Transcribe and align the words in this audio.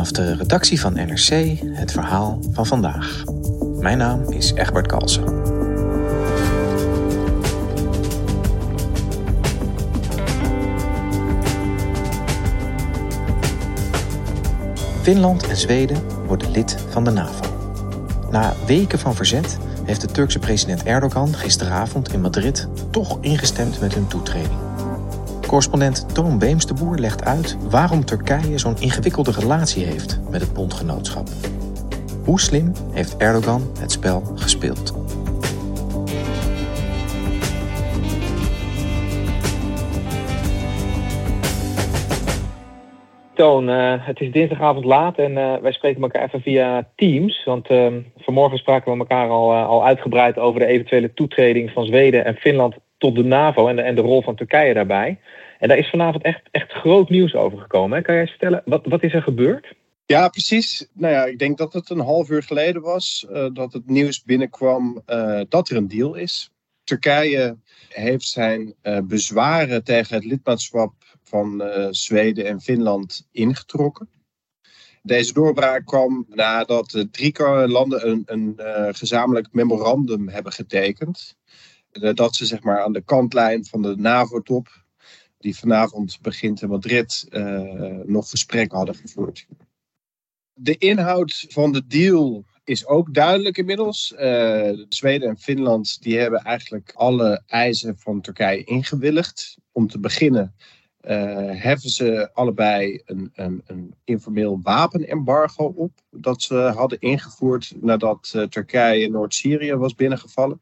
Vanaf 0.00 0.14
de 0.14 0.34
redactie 0.34 0.80
van 0.80 0.92
NRC 0.92 1.58
het 1.72 1.92
verhaal 1.92 2.38
van 2.52 2.66
vandaag. 2.66 3.24
Mijn 3.78 3.98
naam 3.98 4.32
is 4.32 4.52
Egbert 4.52 4.86
Kalsen. 4.86 5.24
Finland 15.02 15.48
en 15.48 15.56
Zweden 15.56 16.26
worden 16.26 16.50
lid 16.50 16.76
van 16.88 17.04
de 17.04 17.10
NAVO. 17.10 17.44
Na 18.30 18.54
weken 18.66 18.98
van 18.98 19.14
verzet 19.14 19.58
heeft 19.84 20.00
de 20.00 20.06
Turkse 20.06 20.38
president 20.38 20.82
Erdogan 20.82 21.34
gisteravond 21.34 22.12
in 22.12 22.20
Madrid 22.20 22.68
toch 22.90 23.18
ingestemd 23.20 23.80
met 23.80 23.94
hun 23.94 24.06
toetreding. 24.06 24.69
Correspondent 25.50 26.14
Toon 26.14 26.38
Beemsterboer 26.38 26.98
legt 26.98 27.24
uit 27.24 27.70
waarom 27.70 28.04
Turkije 28.04 28.58
zo'n 28.58 28.76
ingewikkelde 28.80 29.30
relatie 29.30 29.84
heeft 29.84 30.20
met 30.30 30.40
het 30.40 30.52
bondgenootschap. 30.52 31.28
Hoe 32.24 32.40
slim 32.40 32.72
heeft 32.92 33.16
Erdogan 33.16 33.62
het 33.80 33.92
spel 33.92 34.20
gespeeld? 34.34 34.94
Toon, 43.34 43.68
uh, 43.68 44.06
het 44.06 44.20
is 44.20 44.32
dinsdagavond 44.32 44.84
laat 44.84 45.18
en 45.18 45.32
uh, 45.32 45.56
wij 45.56 45.72
spreken 45.72 46.02
elkaar 46.02 46.24
even 46.24 46.40
via 46.40 46.88
Teams. 46.96 47.44
Want 47.44 47.70
uh, 47.70 47.94
vanmorgen 48.16 48.58
spraken 48.58 48.92
we 48.92 48.98
elkaar 48.98 49.28
al, 49.28 49.54
al 49.54 49.84
uitgebreid 49.84 50.38
over 50.38 50.60
de 50.60 50.66
eventuele 50.66 51.14
toetreding 51.14 51.70
van 51.70 51.84
Zweden 51.84 52.24
en 52.24 52.34
Finland 52.34 52.74
tot 53.00 53.14
de 53.14 53.24
NAVO 53.24 53.68
en 53.68 53.76
de, 53.76 53.82
en 53.82 53.94
de 53.94 54.00
rol 54.00 54.22
van 54.22 54.36
Turkije 54.36 54.74
daarbij. 54.74 55.18
En 55.58 55.68
daar 55.68 55.78
is 55.78 55.90
vanavond 55.90 56.24
echt, 56.24 56.42
echt 56.50 56.72
groot 56.72 57.08
nieuws 57.08 57.34
over 57.34 57.58
gekomen. 57.58 57.96
Hè? 57.96 58.04
Kan 58.04 58.14
jij 58.14 58.26
vertellen, 58.26 58.62
wat, 58.64 58.86
wat 58.86 59.02
is 59.02 59.14
er 59.14 59.22
gebeurd? 59.22 59.74
Ja, 60.06 60.28
precies. 60.28 60.88
Nou 60.92 61.14
ja, 61.14 61.24
ik 61.24 61.38
denk 61.38 61.58
dat 61.58 61.72
het 61.72 61.90
een 61.90 62.00
half 62.00 62.30
uur 62.30 62.42
geleden 62.42 62.82
was 62.82 63.26
dat 63.52 63.72
het 63.72 63.86
nieuws 63.86 64.24
binnenkwam 64.24 65.02
dat 65.48 65.68
er 65.68 65.76
een 65.76 65.88
deal 65.88 66.14
is. 66.14 66.50
Turkije 66.84 67.56
heeft 67.88 68.26
zijn 68.26 68.74
bezwaren 69.04 69.84
tegen 69.84 70.14
het 70.14 70.24
lidmaatschap 70.24 70.92
van 71.22 71.62
Zweden 71.90 72.46
en 72.46 72.60
Finland 72.60 73.28
ingetrokken. 73.32 74.08
Deze 75.02 75.32
doorbraak 75.32 75.86
kwam 75.86 76.26
nadat 76.28 76.90
de 76.90 77.10
drie 77.10 77.42
landen 77.68 78.08
een, 78.08 78.22
een 78.26 78.54
gezamenlijk 78.94 79.48
memorandum 79.52 80.28
hebben 80.28 80.52
getekend. 80.52 81.38
Uh, 81.92 82.14
dat 82.14 82.34
ze 82.34 82.46
zeg 82.46 82.62
maar, 82.62 82.82
aan 82.82 82.92
de 82.92 83.00
kantlijn 83.00 83.64
van 83.64 83.82
de 83.82 83.96
NAVO-top, 83.96 84.84
die 85.38 85.56
vanavond 85.56 86.18
begint 86.22 86.62
in 86.62 86.68
Madrid, 86.68 87.26
nog 88.04 88.30
gesprekken 88.30 88.76
hadden 88.76 88.94
gevoerd. 88.94 89.46
De 90.52 90.78
inhoud 90.78 91.46
van 91.48 91.72
de 91.72 91.86
deal 91.86 92.44
is 92.64 92.86
ook 92.86 93.14
duidelijk 93.14 93.58
inmiddels. 93.58 94.06
Zweden 94.88 95.28
en 95.28 95.38
Finland 95.38 96.02
die 96.02 96.18
hebben 96.18 96.40
eigenlijk 96.40 96.92
alle 96.94 97.42
eisen 97.46 97.98
van 97.98 98.20
Turkije 98.20 98.64
ingewilligd. 98.64 99.58
Om 99.72 99.88
te 99.88 99.98
beginnen 99.98 100.54
uh, 101.02 101.62
heffen 101.62 101.90
ze 101.90 102.30
allebei 102.32 103.02
een, 103.04 103.30
een, 103.34 103.62
een, 103.66 103.94
informeel 104.04 104.60
wapenembargo 104.62 105.64
op. 105.64 105.92
Dat 106.10 106.42
ze 106.42 106.54
hadden 106.54 107.00
ingevoerd 107.00 107.72
nadat 107.80 108.32
uh, 108.36 108.42
Turkije 108.42 109.10
Noord-Syrië 109.10 109.74
was 109.74 109.94
binnengevallen. 109.94 110.60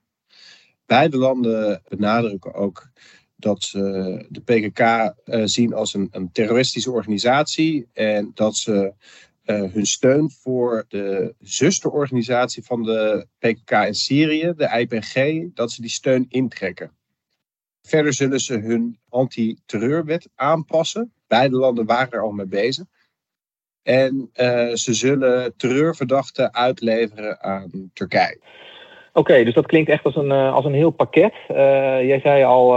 Beide 0.88 1.16
landen 1.16 1.82
benadrukken 1.88 2.54
ook 2.54 2.88
dat 3.36 3.62
ze 3.62 3.80
de 4.28 4.40
PKK 4.40 4.80
eh, 4.80 5.42
zien 5.44 5.74
als 5.74 5.94
een, 5.94 6.08
een, 6.10 6.32
terroristische 6.32 6.90
organisatie. 6.90 7.88
En 7.92 8.30
dat 8.34 8.56
ze 8.56 8.94
hun 9.44 9.86
steun 9.86 10.30
voor 10.30 10.84
de 10.88 11.34
zusterorganisatie 11.40 12.64
van 12.64 12.82
de 12.82 13.26
PKK 13.38 13.70
in 13.70 13.94
Syrië, 13.94 14.52
de 14.56 14.78
IPG, 14.78 15.44
dat 15.54 15.72
ze 15.72 15.80
die 15.80 15.90
steun 15.90 16.26
intrekken. 16.28 16.92
Verder 17.82 18.12
zullen 18.12 18.40
ze 18.40 18.58
hun 18.58 18.98
anti-terreurwet 19.08 20.28
aanpassen. 20.34 21.12
Beide 21.26 21.56
landen 21.56 21.86
waren 21.86 22.12
er 22.12 22.22
al 22.22 22.30
mee 22.30 22.46
bezig. 22.46 22.84
En 23.82 24.30
uh, 24.34 24.74
ze 24.74 24.94
zullen 24.94 25.56
terreurverdachten 25.56 26.54
uitleveren 26.54 27.42
aan 27.42 27.90
Turkije. 27.92 28.40
Oké, 29.18 29.44
dus 29.44 29.54
dat 29.54 29.66
klinkt 29.66 29.90
echt 29.90 30.04
als 30.04 30.16
een, 30.16 30.30
uh, 30.30 30.54
als 30.54 30.64
een 30.64 30.74
heel 30.74 30.90
pakket. 30.90 31.32
Uh, 31.50 31.56
jij 32.06 32.20
zei 32.20 32.44
al, 32.44 32.76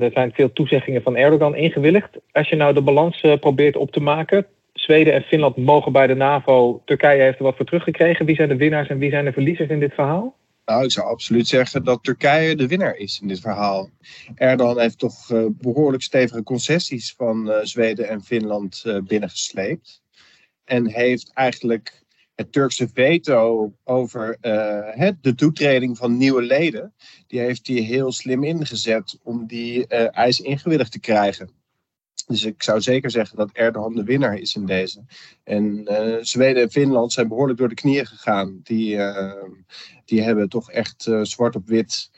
er 0.00 0.10
zijn 0.12 0.32
veel 0.32 0.52
toezeggingen 0.52 1.02
van 1.02 1.16
Erdogan 1.16 1.56
ingewilligd. 1.56 2.10
Als 2.32 2.48
je 2.48 2.56
nou 2.56 2.74
de 2.74 2.82
balans 2.82 3.20
probeert 3.40 3.76
op 3.76 3.90
te 3.92 4.00
maken. 4.00 4.46
Zweden 4.72 5.12
en 5.12 5.22
Finland 5.22 5.56
mogen 5.56 5.92
bij 5.92 6.06
de 6.06 6.14
NAVO. 6.14 6.82
Turkije 6.84 7.22
heeft 7.22 7.38
er 7.38 7.44
wat 7.44 7.56
voor 7.56 7.66
teruggekregen. 7.66 8.26
Wie 8.26 8.34
zijn 8.34 8.48
de 8.48 8.56
winnaars 8.56 8.88
en 8.88 8.98
wie 8.98 9.10
zijn 9.10 9.24
de 9.24 9.32
verliezers 9.32 9.68
in 9.68 9.80
dit 9.80 9.94
verhaal? 9.94 10.34
Nou, 10.64 10.84
ik 10.84 10.90
zou 10.90 11.06
absoluut 11.06 11.46
zeggen 11.46 11.84
dat 11.84 12.02
Turkije 12.02 12.56
de 12.56 12.66
winnaar 12.66 12.96
is 12.96 13.20
in 13.22 13.28
dit 13.28 13.40
verhaal. 13.40 13.90
Erdogan 14.34 14.80
heeft 14.80 14.98
toch 14.98 15.30
uh, 15.30 15.46
behoorlijk 15.50 16.02
stevige 16.02 16.42
concessies 16.42 17.14
van 17.16 17.48
uh, 17.48 17.54
Zweden 17.62 18.08
en 18.08 18.22
Finland 18.22 18.82
uh, 18.86 18.96
binnengesleept. 19.06 20.02
En 20.64 20.88
heeft 20.88 21.30
eigenlijk 21.34 22.01
het 22.34 22.52
Turkse 22.52 22.88
veto 22.94 23.72
over 23.84 24.36
het, 24.90 25.22
de 25.22 25.34
toetreding 25.34 25.96
van 25.96 26.16
nieuwe 26.16 26.42
leden, 26.42 26.94
die 27.26 27.40
heeft 27.40 27.66
hij 27.66 27.76
heel 27.76 28.12
slim 28.12 28.44
ingezet 28.44 29.18
om 29.22 29.46
die 29.46 29.86
eis 29.86 30.40
ingewilligd 30.40 30.92
te 30.92 31.00
krijgen. 31.00 31.50
Dus 32.26 32.44
ik 32.44 32.62
zou 32.62 32.80
zeker 32.80 33.10
zeggen 33.10 33.36
dat 33.36 33.50
Erdogan 33.52 33.94
de 33.94 34.04
winnaar 34.04 34.38
is 34.38 34.54
in 34.54 34.66
deze. 34.66 35.04
En 35.44 35.86
uh, 35.90 36.16
Zweden 36.20 36.62
en 36.62 36.70
Finland 36.70 37.12
zijn 37.12 37.28
behoorlijk 37.28 37.58
door 37.58 37.68
de 37.68 37.74
knieën 37.74 38.06
gegaan. 38.06 38.60
Die, 38.62 38.94
uh, 38.96 39.42
die 40.04 40.22
hebben 40.22 40.48
toch 40.48 40.70
echt 40.70 41.06
uh, 41.06 41.22
zwart 41.22 41.56
op 41.56 41.66
wit 41.66 42.10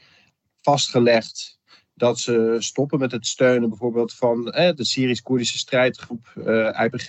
vastgelegd 0.61 1.59
dat 1.95 2.19
ze 2.19 2.57
stoppen 2.59 2.99
met 2.99 3.13
het 3.13 3.27
steunen 3.27 3.69
bijvoorbeeld 3.69 4.15
van 4.15 4.45
de 4.45 4.85
Syrisch-Koerdische 4.85 5.59
strijdgroep 5.59 6.33
IPG. 6.83 7.09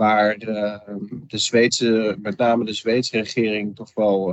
Waar 0.00 0.38
de 0.38 1.38
Zweedse, 1.38 2.16
met 2.22 2.36
name 2.36 2.64
de 2.64 2.72
Zweedse 2.72 3.16
regering 3.16 3.76
toch 3.76 3.94
wel 3.94 4.32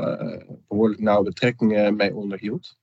behoorlijk 0.68 1.02
nauwe 1.02 1.24
betrekkingen 1.24 1.96
mee 1.96 2.16
onderhield. 2.16 2.78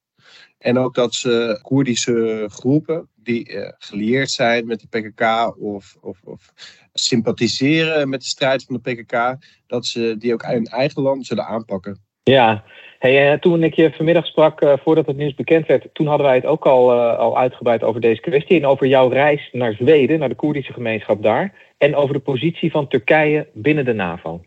En 0.58 0.78
ook 0.78 0.94
dat 0.94 1.14
ze 1.14 1.58
Koerdische 1.62 2.48
groepen 2.52 3.08
die 3.14 3.52
uh, 3.52 3.68
gelieerd 3.78 4.30
zijn 4.30 4.66
met 4.66 4.80
de 4.80 4.86
PKK 4.88 5.54
of, 5.58 5.96
of, 6.00 6.20
of, 6.24 6.52
sympathiseren 6.92 8.08
met 8.08 8.20
de 8.20 8.26
strijd 8.26 8.64
van 8.64 8.80
de 8.82 8.92
PKK, 8.92 9.36
dat 9.66 9.86
ze 9.86 10.14
die 10.18 10.32
ook 10.32 10.42
in 10.42 10.66
eigen 10.66 11.02
land 11.02 11.26
zullen 11.26 11.46
aanpakken. 11.46 12.02
Ja, 12.30 12.64
hey, 12.98 13.32
uh, 13.32 13.38
toen 13.38 13.62
ik 13.62 13.74
je 13.74 13.92
vanmiddag 13.92 14.26
sprak, 14.26 14.62
uh, 14.62 14.72
voordat 14.82 15.06
het 15.06 15.16
nieuws 15.16 15.34
bekend 15.34 15.66
werd, 15.66 15.86
toen 15.92 16.06
hadden 16.06 16.26
wij 16.26 16.36
het 16.36 16.46
ook 16.46 16.66
al, 16.66 16.92
al 17.00 17.38
uitgebreid 17.38 17.82
over 17.82 18.00
deze 18.00 18.20
kwestie 18.20 18.58
en 18.60 18.66
over 18.66 18.86
jouw 18.86 19.08
reis 19.08 19.48
naar 19.52 19.72
Zweden, 19.72 20.18
naar 20.18 20.28
de 20.28 20.34
Koerdische 20.34 20.72
gemeenschap 20.72 21.22
daar, 21.22 21.52
en 21.78 21.96
over 21.96 22.14
de 22.14 22.20
positie 22.20 22.70
van 22.70 22.88
Turkije 22.88 23.46
binnen 23.52 23.84
de 23.84 23.92
NAVO. 23.92 24.40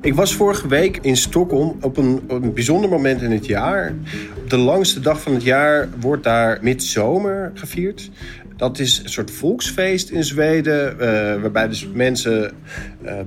Ik 0.00 0.14
was 0.14 0.34
vorige 0.34 0.68
week 0.68 0.96
in 0.96 1.16
Stockholm 1.16 1.76
op 1.80 1.96
een, 1.96 2.20
op 2.28 2.42
een 2.42 2.54
bijzonder 2.54 2.90
moment 2.90 3.22
in 3.22 3.30
het 3.30 3.46
jaar. 3.46 3.94
De 4.48 4.56
langste 4.56 5.00
dag 5.00 5.20
van 5.20 5.32
het 5.32 5.44
jaar 5.44 5.88
wordt 6.00 6.24
daar 6.24 6.58
midzomer 6.62 7.52
gevierd. 7.54 8.10
Dat 8.62 8.78
is 8.78 9.00
een 9.02 9.08
soort 9.08 9.30
volksfeest 9.30 10.10
in 10.10 10.24
Zweden, 10.24 10.98
waarbij 11.40 11.68
dus 11.68 11.88
mensen 11.94 12.52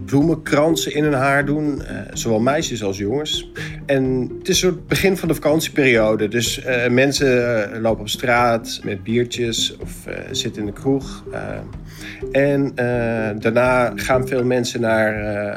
bloemenkransen 0.05 0.93
in 0.93 1.03
hun 1.03 1.13
haar 1.13 1.45
doen, 1.45 1.81
zowel 2.13 2.39
meisjes 2.39 2.83
als 2.83 2.97
jongens. 2.97 3.51
En 3.85 4.31
het 4.39 4.49
is 4.49 4.61
een 4.61 4.69
soort 4.69 4.87
begin 4.87 5.17
van 5.17 5.27
de 5.27 5.33
vakantieperiode, 5.33 6.27
dus 6.27 6.61
mensen 6.89 7.81
lopen 7.81 8.01
op 8.01 8.09
straat 8.09 8.79
met 8.83 9.03
biertjes 9.03 9.77
of 9.77 9.91
zitten 10.31 10.61
in 10.61 10.67
de 10.67 10.73
kroeg. 10.73 11.23
en 12.31 12.75
daarna 13.39 13.91
gaan 13.95 14.27
veel 14.27 14.43
mensen 14.43 14.81
naar, 14.81 15.13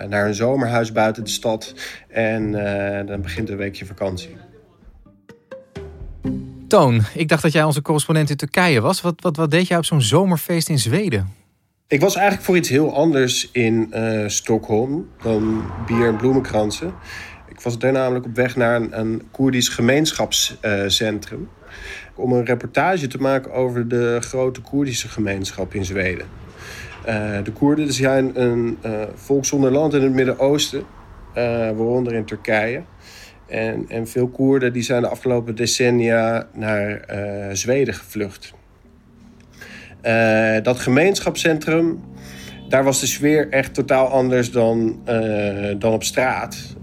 naar 0.08 0.26
een 0.26 0.34
zomerhuis 0.34 0.92
buiten 0.92 1.24
de 1.24 1.30
stad 1.30 1.74
en 2.08 2.52
dan 3.06 3.20
begint 3.22 3.48
een 3.48 3.56
weekje 3.56 3.86
vakantie. 3.86 4.47
Toon, 6.68 7.02
ik 7.14 7.28
dacht 7.28 7.42
dat 7.42 7.52
jij 7.52 7.64
onze 7.64 7.82
correspondent 7.82 8.30
in 8.30 8.36
Turkije 8.36 8.80
was. 8.80 9.00
Wat, 9.00 9.14
wat, 9.20 9.36
wat 9.36 9.50
deed 9.50 9.68
jij 9.68 9.76
op 9.76 9.84
zo'n 9.84 10.02
zomerfeest 10.02 10.68
in 10.68 10.78
Zweden? 10.78 11.34
Ik 11.86 12.00
was 12.00 12.14
eigenlijk 12.14 12.46
voor 12.46 12.56
iets 12.56 12.68
heel 12.68 12.94
anders 12.94 13.50
in 13.52 13.92
uh, 13.94 14.28
Stockholm 14.28 15.08
dan 15.22 15.62
bier 15.86 16.06
en 16.06 16.16
bloemenkransen. 16.16 16.94
Ik 17.48 17.60
was 17.60 17.78
daar 17.78 17.92
namelijk 17.92 18.24
op 18.24 18.34
weg 18.34 18.56
naar 18.56 18.76
een, 18.76 18.98
een 18.98 19.22
Koerdisch 19.30 19.68
gemeenschapscentrum. 19.68 21.48
om 22.14 22.32
een 22.32 22.44
reportage 22.44 23.06
te 23.06 23.18
maken 23.18 23.52
over 23.52 23.88
de 23.88 24.18
grote 24.20 24.60
Koerdische 24.60 25.08
gemeenschap 25.08 25.74
in 25.74 25.84
Zweden. 25.84 26.26
Uh, 27.08 27.38
de 27.44 27.52
Koerden 27.52 27.92
zijn 27.92 28.40
een 28.42 28.78
uh, 28.84 29.02
volk 29.14 29.44
zonder 29.44 29.70
land 29.70 29.94
in 29.94 30.02
het 30.02 30.12
Midden-Oosten, 30.12 30.82
waaronder 31.34 32.12
in 32.14 32.24
Turkije. 32.24 32.82
En, 33.48 33.84
en 33.88 34.08
veel 34.08 34.28
Koerden 34.28 34.72
die 34.72 34.82
zijn 34.82 35.02
de 35.02 35.08
afgelopen 35.08 35.54
decennia 35.54 36.48
naar 36.52 37.04
uh, 37.10 37.46
Zweden 37.52 37.94
gevlucht. 37.94 38.54
Uh, 40.02 40.56
dat 40.62 40.78
gemeenschapscentrum, 40.78 42.00
daar 42.68 42.84
was 42.84 43.00
de 43.00 43.06
sfeer 43.06 43.48
echt 43.50 43.74
totaal 43.74 44.06
anders 44.06 44.50
dan, 44.50 45.00
uh, 45.08 45.74
dan 45.78 45.92
op 45.92 46.04
straat. 46.04 46.76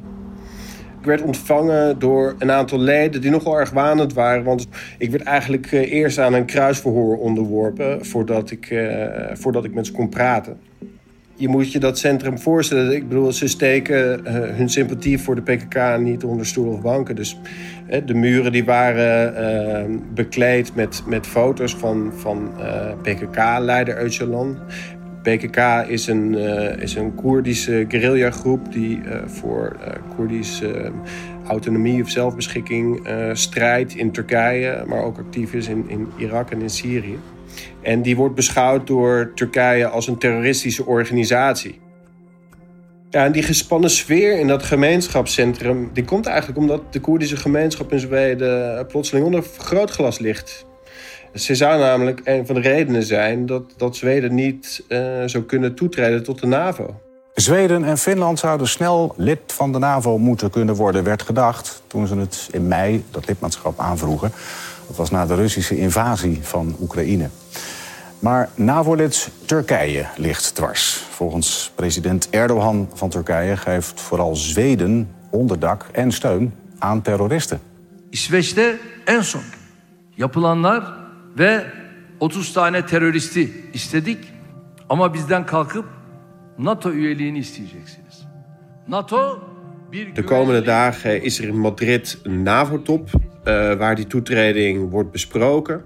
Ik 0.99 1.05
werd 1.05 1.21
ontvangen 1.21 1.99
door 1.99 2.35
een 2.39 2.51
aantal 2.51 2.79
leden 2.79 3.21
die 3.21 3.31
nogal 3.31 3.59
erg 3.59 3.69
wanend 3.69 4.13
waren. 4.13 4.43
Want 4.43 4.67
ik 4.97 5.11
werd 5.11 5.23
eigenlijk 5.23 5.71
eerst 5.71 6.19
aan 6.19 6.33
een 6.33 6.45
kruisverhoor 6.45 7.17
onderworpen 7.17 8.05
voordat 8.05 8.51
ik, 8.51 8.89
voordat 9.33 9.65
ik 9.65 9.73
met 9.73 9.85
ze 9.85 9.91
kon 9.91 10.09
praten 10.09 10.59
je 11.35 11.47
moet 11.47 11.71
je 11.71 11.79
dat 11.79 11.97
centrum 11.97 12.39
voorstellen. 12.39 12.95
Ik 12.95 13.07
bedoel, 13.07 13.31
ze 13.31 13.47
steken 13.47 14.19
uh, 14.19 14.33
hun 14.33 14.69
sympathie 14.69 15.19
voor 15.19 15.35
de 15.35 15.41
PKK 15.41 15.97
niet 15.99 16.23
onder 16.23 16.45
stoel 16.45 16.73
of 16.73 16.81
banken. 16.81 17.15
Dus 17.15 17.39
de 18.05 18.13
muren 18.13 18.51
die 18.51 18.65
waren 18.65 19.33
uh, 19.89 19.97
bekleed 20.13 20.75
met, 20.75 21.03
met 21.07 21.27
foto's 21.27 21.75
van, 21.75 22.11
van 22.15 22.51
PKK-leider 23.01 23.95
Öcalan. 23.95 24.57
PKK 25.21 25.57
is 25.87 26.07
een, 26.07 26.35
is 26.79 26.95
een 26.95 27.15
Koerdische 27.15 27.85
guerrillagroep 27.87 28.73
die 28.73 29.01
voor 29.25 29.75
Koerdische 30.15 30.91
autonomie 31.47 32.01
of 32.01 32.09
zelfbeschikking 32.09 33.07
strijdt 33.33 33.95
in 33.95 34.11
Turkije, 34.11 34.83
maar 34.87 35.03
ook 35.03 35.17
actief 35.17 35.53
is 35.53 35.67
in, 35.67 35.85
in 35.87 36.07
Irak 36.17 36.51
en 36.51 36.61
in 36.61 36.69
Syrië. 36.69 37.17
En 37.81 38.01
die 38.01 38.15
wordt 38.15 38.35
beschouwd 38.35 38.87
door 38.87 39.31
Turkije 39.35 39.87
als 39.87 40.07
een 40.07 40.17
terroristische 40.17 40.85
organisatie. 40.85 41.79
Ja, 43.09 43.25
en 43.25 43.31
die 43.31 43.43
gespannen 43.43 43.89
sfeer 43.89 44.39
in 44.39 44.47
dat 44.47 44.63
gemeenschapscentrum... 44.63 45.89
die 45.93 46.05
komt 46.05 46.25
eigenlijk 46.25 46.59
omdat 46.59 46.93
de 46.93 46.99
Koerdische 46.99 47.37
gemeenschap 47.37 47.91
in 47.91 47.99
Zweden... 47.99 48.85
plotseling 48.85 49.25
onder 49.25 49.43
grootglas 49.57 50.19
ligt. 50.19 50.65
Ze 51.33 51.55
zou 51.55 51.79
namelijk 51.79 52.21
een 52.23 52.45
van 52.45 52.55
de 52.55 52.61
redenen 52.61 53.03
zijn 53.03 53.45
dat, 53.45 53.73
dat 53.77 53.95
Zweden 53.95 54.35
niet 54.35 54.83
uh, 54.87 54.99
zou 55.25 55.43
kunnen 55.43 55.75
toetreden 55.75 56.23
tot 56.23 56.39
de 56.39 56.47
NAVO. 56.47 56.99
Zweden 57.33 57.83
en 57.83 57.97
Finland 57.97 58.39
zouden 58.39 58.67
snel 58.67 59.13
lid 59.17 59.39
van 59.45 59.71
de 59.71 59.79
NAVO 59.79 60.17
moeten 60.17 60.49
kunnen 60.49 60.75
worden, 60.75 61.03
werd 61.03 61.21
gedacht 61.21 61.83
toen 61.87 62.07
ze 62.07 62.15
het 62.15 62.47
in 62.51 62.67
mei 62.67 63.03
dat 63.11 63.27
lidmaatschap 63.27 63.79
aanvroegen. 63.79 64.31
Dat 64.87 64.95
was 64.95 65.09
na 65.09 65.25
de 65.25 65.35
Russische 65.35 65.77
invasie 65.77 66.39
van 66.41 66.75
Oekraïne. 66.81 67.29
Maar 68.19 68.49
NAVO-lid 68.55 69.29
Turkije 69.45 70.05
ligt 70.17 70.55
dwars. 70.55 71.03
Volgens 71.09 71.71
president 71.75 72.29
Erdogan 72.29 72.89
van 72.93 73.09
Turkije 73.09 73.57
geeft 73.57 74.01
vooral 74.01 74.35
Zweden 74.35 75.09
onderdak 75.29 75.85
en 75.91 76.11
steun 76.11 76.53
aan 76.79 77.01
terroristen. 77.01 77.59
İsveç'te 78.09 78.79
en 79.05 79.23
son 79.23 79.41
yapılanlar 80.15 80.93
ve 81.37 81.65
30 82.19 82.53
tane 82.53 82.85
teröristi 82.85 83.69
istedik 83.73 84.33
ama 84.87 85.13
bizden 85.13 85.45
kalkıp 85.45 85.85
NATO 86.57 86.91
üyeliğini 86.91 87.39
isteyeceksiniz. 87.39 88.25
NATO 88.87 89.39
De 90.15 90.25
komende 90.25 90.65
dagen 90.65 91.23
is 91.23 91.39
er 91.39 91.47
in 91.47 91.57
Madrid 91.57 92.17
een 92.23 92.43
NAVO-top 92.43 93.09
uh, 93.45 93.73
waar 93.73 93.95
die 93.95 94.07
toetreding 94.07 94.89
wordt 94.89 95.11
besproken. 95.11 95.83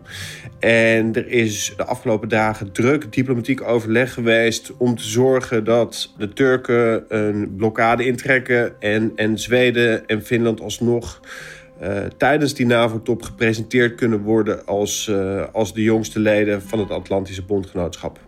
En 0.60 1.16
er 1.16 1.28
is 1.28 1.74
de 1.78 1.86
afgelopen 1.86 2.30
dagen 2.30 2.72
druk 2.72 3.14
diplomatiek 3.14 3.62
overleg 3.62 4.14
geweest 4.14 4.78
om 4.78 4.96
te 4.96 5.04
zorgen 5.04 5.64
dat 5.64 6.14
de 6.18 6.34
Turken 6.34 7.04
een 7.08 7.56
blokkade 7.56 8.06
intrekken 8.06 8.82
en, 8.82 9.12
en 9.16 9.40
Zweden 9.40 10.08
en 10.08 10.24
Finland 10.24 10.62
alsnog 10.62 11.22
uh, 11.82 11.98
tijdens 12.18 12.54
die 12.54 12.66
NAVO-top 12.66 13.22
gepresenteerd 13.22 13.96
kunnen 13.96 14.22
worden 14.22 14.66
als, 14.66 15.08
uh, 15.08 15.44
als 15.52 15.74
de 15.74 15.84
jongste 15.84 16.20
leden 16.20 16.62
van 16.62 16.80
het 16.80 16.92
Atlantische 16.92 17.44
Bondgenootschap. 17.44 18.20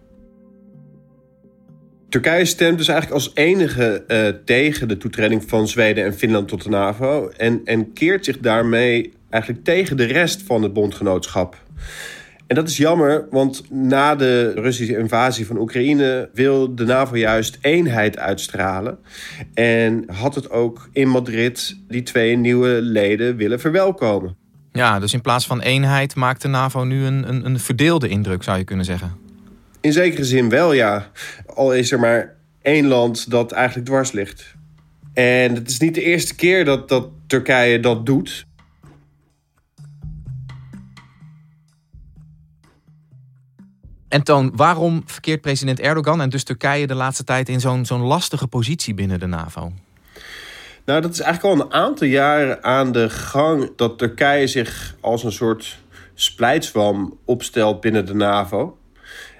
Turkije 2.09 2.45
stemt 2.45 2.77
dus 2.77 2.87
eigenlijk 2.87 3.21
als 3.21 3.31
enige 3.33 4.03
tegen 4.45 4.87
de 4.87 4.97
toetreding 4.97 5.43
van 5.49 5.67
Zweden 5.67 6.03
en 6.03 6.13
Finland 6.13 6.47
tot 6.47 6.63
de 6.63 6.69
NAVO 6.69 7.29
en, 7.37 7.61
en 7.65 7.93
keert 7.93 8.25
zich 8.25 8.37
daarmee 8.37 9.13
eigenlijk 9.31 9.63
tegen 9.63 9.97
de 9.97 10.05
rest 10.05 10.41
van 10.41 10.63
het 10.63 10.73
bondgenootschap. 10.73 11.57
En 12.47 12.57
dat 12.57 12.69
is 12.69 12.77
jammer, 12.77 13.27
want 13.29 13.63
na 13.69 14.15
de 14.15 14.51
Russische 14.55 14.97
invasie 14.97 15.45
van 15.45 15.57
Oekraïne 15.57 16.29
wil 16.33 16.75
de 16.75 16.85
NAVO 16.85 17.15
juist 17.15 17.57
eenheid 17.61 18.17
uitstralen. 18.17 18.97
En 19.53 20.03
had 20.07 20.35
het 20.35 20.49
ook 20.49 20.89
in 20.91 21.07
Madrid 21.07 21.77
die 21.87 22.03
twee 22.03 22.35
nieuwe 22.35 22.81
leden 22.81 23.35
willen 23.35 23.59
verwelkomen. 23.59 24.35
Ja, 24.71 24.99
dus 24.99 25.13
in 25.13 25.21
plaats 25.21 25.47
van 25.47 25.61
eenheid 25.61 26.15
maakt 26.15 26.41
de 26.41 26.47
NAVO 26.47 26.83
nu 26.83 27.05
een, 27.05 27.29
een, 27.29 27.45
een 27.45 27.59
verdeelde 27.59 28.07
indruk, 28.07 28.43
zou 28.43 28.57
je 28.57 28.63
kunnen 28.63 28.85
zeggen. 28.85 29.11
In 29.81 29.93
zekere 29.93 30.23
zin 30.23 30.49
wel, 30.49 30.73
ja. 30.73 31.11
Al 31.45 31.73
is 31.73 31.91
er 31.91 31.99
maar 31.99 32.35
één 32.61 32.87
land 32.87 33.29
dat 33.29 33.51
eigenlijk 33.51 33.87
dwars 33.87 34.11
ligt. 34.11 34.55
En 35.13 35.55
het 35.55 35.69
is 35.69 35.79
niet 35.79 35.95
de 35.95 36.03
eerste 36.03 36.35
keer 36.35 36.65
dat, 36.65 36.89
dat 36.89 37.07
Turkije 37.27 37.79
dat 37.79 38.05
doet. 38.05 38.45
En 44.11 44.23
Toon, 44.23 44.51
waarom 44.55 45.03
verkeert 45.05 45.41
president 45.41 45.79
Erdogan 45.79 46.21
en 46.21 46.29
dus 46.29 46.43
Turkije 46.43 46.87
de 46.87 46.95
laatste 46.95 47.23
tijd 47.23 47.49
in 47.49 47.59
zo'n 47.59 47.85
zo'n 47.85 48.01
lastige 48.01 48.47
positie 48.47 48.93
binnen 48.93 49.19
de 49.19 49.25
NAVO? 49.25 49.71
Nou, 50.85 51.01
dat 51.01 51.11
is 51.11 51.19
eigenlijk 51.19 51.55
al 51.55 51.65
een 51.65 51.73
aantal 51.73 52.07
jaren 52.07 52.63
aan 52.63 52.91
de 52.91 53.09
gang 53.09 53.71
dat 53.75 53.97
Turkije 53.97 54.47
zich 54.47 54.95
als 54.99 55.23
een 55.23 55.31
soort 55.31 55.79
splijtswam 56.13 57.17
opstelt 57.25 57.81
binnen 57.81 58.05
de 58.05 58.13
NAVO. 58.13 58.77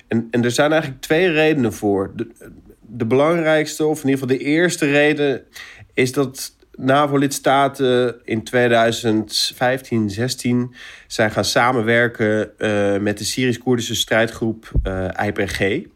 En, 0.07 0.27
en 0.31 0.43
er 0.43 0.51
zijn 0.51 0.71
eigenlijk 0.71 1.01
twee 1.01 1.31
redenen 1.31 1.73
voor. 1.73 2.11
De, 2.15 2.27
de 2.79 3.05
belangrijkste, 3.05 3.85
of 3.85 4.03
in 4.03 4.09
ieder 4.09 4.21
geval 4.21 4.37
de 4.37 4.43
eerste 4.43 4.85
reden, 4.85 5.43
is 5.93 6.11
dat 6.11 6.55
NAVO-lidstaten 6.81 8.15
in 8.23 8.43
2015, 8.43 10.09
16 10.09 10.75
zijn 11.07 11.31
gaan 11.31 11.45
samenwerken 11.45 12.51
uh, 12.57 12.97
met 12.97 13.17
de 13.17 13.23
Syrisch-Koerdische 13.23 13.95
strijdgroep 13.95 14.71
uh, 14.83 15.19
eh, 15.19 15.27
IPG. 15.27 15.87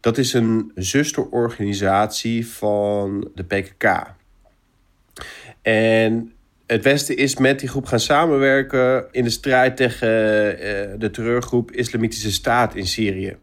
Dat 0.00 0.18
is 0.18 0.32
een 0.32 0.72
zusterorganisatie 0.74 2.48
van 2.48 3.30
de 3.34 3.44
PKK. 3.44 4.14
En 5.62 6.32
het 6.66 6.84
Westen 6.84 7.16
is 7.16 7.36
met 7.36 7.60
die 7.60 7.68
groep 7.68 7.86
gaan 7.86 8.00
samenwerken 8.00 9.06
in 9.10 9.24
de 9.24 9.30
strijd 9.30 9.76
tegen 9.76 10.08
uh, 10.08 10.60
de 10.98 11.10
terreurgroep 11.12 11.70
Islamitische 11.70 12.32
Staat 12.32 12.74
in 12.74 12.86
Syrië. 12.86 13.36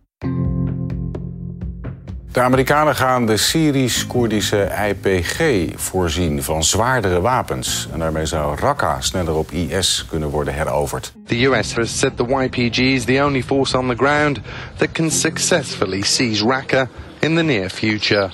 De 2.33 2.41
Amerikanen 2.41 2.95
gaan 2.95 3.25
de 3.25 3.37
Syrisch-Koerdische 3.37 4.71
IPG 4.89 5.69
voorzien 5.75 6.43
van 6.43 6.63
zwaardere 6.63 7.21
wapens. 7.21 7.87
En 7.91 7.99
daarmee 7.99 8.25
zou 8.25 8.59
Raqqa 8.59 9.01
sneller 9.01 9.35
op 9.35 9.51
IS 9.51 10.05
kunnen 10.09 10.29
worden 10.29 10.53
heroverd. 10.53 11.13
The 11.25 11.45
US 11.45 11.75
has 11.75 11.99
said 11.99 12.17
the 12.17 12.23
YPG 12.23 12.77
is 12.77 13.03
the 13.03 13.23
only 13.23 13.43
force 13.43 13.77
on 13.77 13.87
the 13.87 13.95
ground 13.95 14.39
that 14.77 14.91
can 14.91 15.11
successfully 15.11 16.01
seize 16.01 16.45
Raqqa 16.45 16.87
in 17.19 17.35
the 17.35 17.41
near 17.41 17.69
future. 17.69 18.31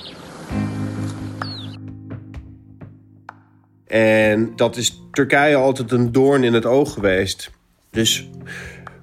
En 3.86 4.52
dat 4.56 4.76
is 4.76 5.02
Turkije 5.10 5.56
altijd 5.56 5.92
een 5.92 6.12
doorn 6.12 6.44
in 6.44 6.54
het 6.54 6.66
oog 6.66 6.92
geweest. 6.92 7.50
Dus 7.90 8.28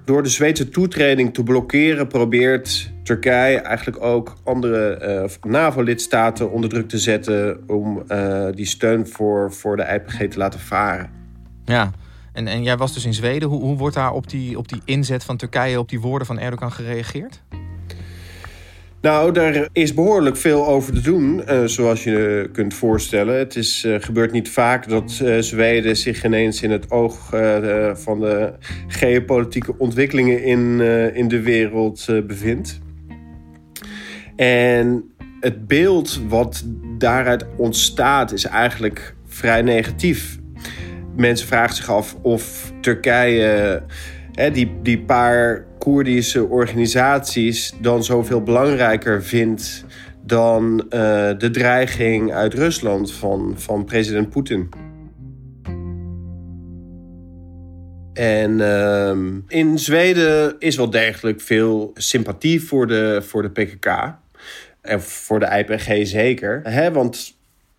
Door 0.08 0.22
de 0.22 0.28
Zweedse 0.28 0.68
toetreding 0.68 1.34
te 1.34 1.42
blokkeren 1.42 2.06
probeert 2.06 2.92
Turkije 3.02 3.58
eigenlijk 3.58 4.02
ook 4.02 4.36
andere 4.44 5.28
uh, 5.44 5.52
NAVO-lidstaten 5.52 6.50
onder 6.50 6.70
druk 6.70 6.88
te 6.88 6.98
zetten 6.98 7.62
om 7.66 8.02
uh, 8.08 8.46
die 8.54 8.66
steun 8.66 9.06
voor, 9.06 9.52
voor 9.52 9.76
de 9.76 9.82
IPG 9.82 10.30
te 10.30 10.38
laten 10.38 10.60
varen. 10.60 11.10
Ja, 11.64 11.90
en, 12.32 12.46
en 12.46 12.62
jij 12.62 12.76
was 12.76 12.94
dus 12.94 13.04
in 13.04 13.14
Zweden. 13.14 13.48
Hoe, 13.48 13.60
hoe 13.60 13.76
wordt 13.76 13.94
daar 13.94 14.12
op 14.12 14.30
die, 14.30 14.58
op 14.58 14.68
die 14.68 14.80
inzet 14.84 15.24
van 15.24 15.36
Turkije, 15.36 15.78
op 15.78 15.88
die 15.88 16.00
woorden 16.00 16.26
van 16.26 16.38
Erdogan 16.38 16.72
gereageerd? 16.72 17.42
Nou, 19.00 19.32
daar 19.32 19.68
is 19.72 19.94
behoorlijk 19.94 20.36
veel 20.36 20.66
over 20.66 20.92
te 20.94 21.00
doen, 21.00 21.42
uh, 21.48 21.64
zoals 21.64 22.04
je 22.04 22.48
kunt 22.52 22.74
voorstellen. 22.74 23.38
Het 23.38 23.56
is, 23.56 23.84
uh, 23.84 23.96
gebeurt 24.00 24.32
niet 24.32 24.48
vaak 24.48 24.88
dat 24.88 25.20
uh, 25.22 25.38
Zweden 25.38 25.96
zich 25.96 26.24
ineens 26.24 26.62
in 26.62 26.70
het 26.70 26.90
oog 26.90 27.28
van 27.92 28.20
de 28.20 28.52
geopolitieke 28.86 29.78
ontwikkelingen 29.78 30.42
in, 30.42 30.80
in 31.14 31.28
de 31.28 31.40
wereld 31.40 32.06
bevindt. 32.26 32.78
En 34.36 35.04
het 35.40 35.66
beeld 35.66 36.20
wat 36.28 36.64
daaruit 36.98 37.46
ontstaat 37.56 38.32
is 38.32 38.44
eigenlijk 38.44 39.14
vrij 39.26 39.62
negatief. 39.62 40.38
Mensen 41.16 41.46
vragen 41.46 41.76
zich 41.76 41.90
af 41.90 42.16
of 42.22 42.72
Turkije 42.80 43.82
die, 44.52 44.72
die 44.82 45.00
paar 45.00 45.67
Koerdische 45.78 46.44
organisaties 46.44 47.74
dan 47.80 48.04
zoveel 48.04 48.42
belangrijker 48.42 49.22
vindt 49.22 49.84
dan 50.22 50.72
uh, 50.84 50.90
de 51.38 51.50
dreiging 51.52 52.32
uit 52.32 52.54
Rusland 52.54 53.12
van, 53.12 53.54
van 53.56 53.84
president 53.84 54.30
Poetin. 54.30 54.68
En 58.12 58.58
uh, 58.58 59.58
in 59.58 59.78
Zweden 59.78 60.56
is 60.58 60.76
wel 60.76 60.90
degelijk 60.90 61.40
veel 61.40 61.90
sympathie 61.94 62.62
voor 62.62 62.86
de, 62.86 63.22
voor 63.26 63.42
de 63.42 63.50
PKK. 63.50 64.16
En 64.80 65.02
voor 65.02 65.40
de 65.40 65.46
IPG 65.46 66.06
zeker. 66.06 66.60
Hè, 66.64 66.92
want 66.92 67.36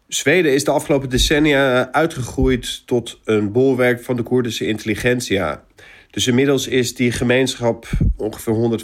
Zweden 0.07 0.53
is 0.53 0.63
de 0.63 0.71
afgelopen 0.71 1.09
decennia 1.09 1.91
uitgegroeid 1.91 2.87
tot 2.87 3.19
een 3.25 3.51
bolwerk 3.51 4.03
van 4.03 4.15
de 4.15 4.23
Koerdische 4.23 4.67
intelligentsia. 4.67 5.63
Dus 6.11 6.27
inmiddels 6.27 6.67
is 6.67 6.95
die 6.95 7.11
gemeenschap 7.11 7.87
ongeveer 8.17 8.79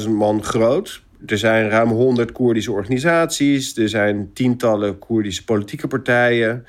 150.000 0.00 0.08
man 0.08 0.42
groot. 0.42 1.02
Er 1.26 1.38
zijn 1.38 1.68
ruim 1.68 1.88
100 1.88 2.32
Koerdische 2.32 2.72
organisaties. 2.72 3.76
Er 3.76 3.88
zijn 3.88 4.30
tientallen 4.32 4.98
Koerdische 4.98 5.44
politieke 5.44 5.86
partijen. 5.86 6.64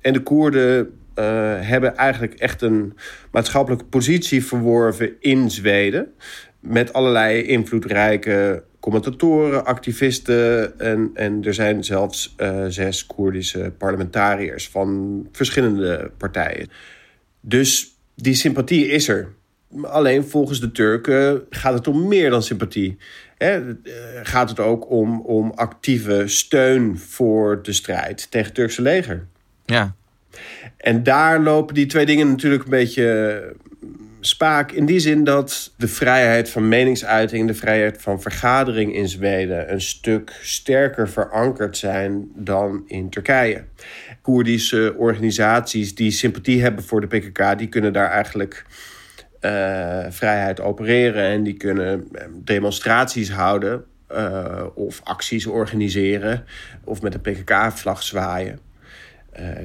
En 0.00 0.12
de 0.12 0.22
Koerden 0.22 0.78
uh, 0.78 1.24
hebben 1.60 1.96
eigenlijk 1.96 2.34
echt 2.34 2.62
een 2.62 2.96
maatschappelijke 3.30 3.84
positie 3.84 4.44
verworven 4.44 5.12
in 5.20 5.50
Zweden. 5.50 6.12
Met 6.60 6.92
allerlei 6.92 7.42
invloedrijke 7.42 8.64
commentatoren, 8.80 9.64
activisten. 9.64 10.78
En, 10.78 11.10
en 11.14 11.44
er 11.44 11.54
zijn 11.54 11.84
zelfs 11.84 12.34
uh, 12.36 12.64
zes 12.68 13.06
Koerdische 13.06 13.72
parlementariërs 13.78 14.68
van 14.68 15.28
verschillende 15.32 16.10
partijen. 16.18 16.68
Dus 17.40 17.93
die 18.14 18.34
sympathie 18.34 18.86
is 18.86 19.08
er. 19.08 19.32
Alleen 19.82 20.24
volgens 20.24 20.60
de 20.60 20.72
Turken 20.72 21.42
gaat 21.50 21.74
het 21.74 21.88
om 21.88 22.08
meer 22.08 22.30
dan 22.30 22.42
sympathie. 22.42 22.96
He, 23.38 23.58
eh, 23.58 23.74
gaat 24.22 24.48
het 24.48 24.60
ook 24.60 24.90
om, 24.90 25.20
om 25.20 25.52
actieve 25.54 26.22
steun 26.26 26.98
voor 26.98 27.62
de 27.62 27.72
strijd 27.72 28.30
tegen 28.30 28.46
het 28.46 28.54
Turkse 28.54 28.82
leger. 28.82 29.26
Ja. 29.64 29.94
En 30.76 31.02
daar 31.02 31.40
lopen 31.40 31.74
die 31.74 31.86
twee 31.86 32.06
dingen 32.06 32.28
natuurlijk 32.28 32.64
een 32.64 32.70
beetje 32.70 33.54
spaak. 34.26 34.72
In 34.72 34.86
die 34.86 34.98
zin 34.98 35.24
dat 35.24 35.72
de 35.76 35.88
vrijheid 35.88 36.50
van 36.50 36.68
meningsuiting, 36.68 37.46
de 37.46 37.54
vrijheid 37.54 38.02
van 38.02 38.20
vergadering 38.20 38.94
in 38.94 39.08
Zweden 39.08 39.72
een 39.72 39.80
stuk 39.80 40.38
sterker 40.42 41.08
verankerd 41.08 41.76
zijn 41.76 42.28
dan 42.34 42.82
in 42.86 43.10
Turkije. 43.10 43.64
Koerdische 44.22 44.94
organisaties 44.96 45.94
die 45.94 46.10
sympathie 46.10 46.62
hebben 46.62 46.84
voor 46.84 47.00
de 47.00 47.06
PKK, 47.06 47.58
die 47.58 47.68
kunnen 47.68 47.92
daar 47.92 48.10
eigenlijk 48.10 48.64
uh, 49.40 50.06
vrijheid 50.08 50.60
opereren 50.60 51.24
en 51.24 51.42
die 51.42 51.56
kunnen 51.56 52.08
eh, 52.12 52.26
demonstraties 52.44 53.30
houden 53.30 53.84
uh, 54.12 54.64
of 54.74 55.00
acties 55.04 55.46
organiseren 55.46 56.44
of 56.84 57.02
met 57.02 57.14
een 57.14 57.20
PKK-vlag 57.20 58.02
zwaaien. 58.02 58.58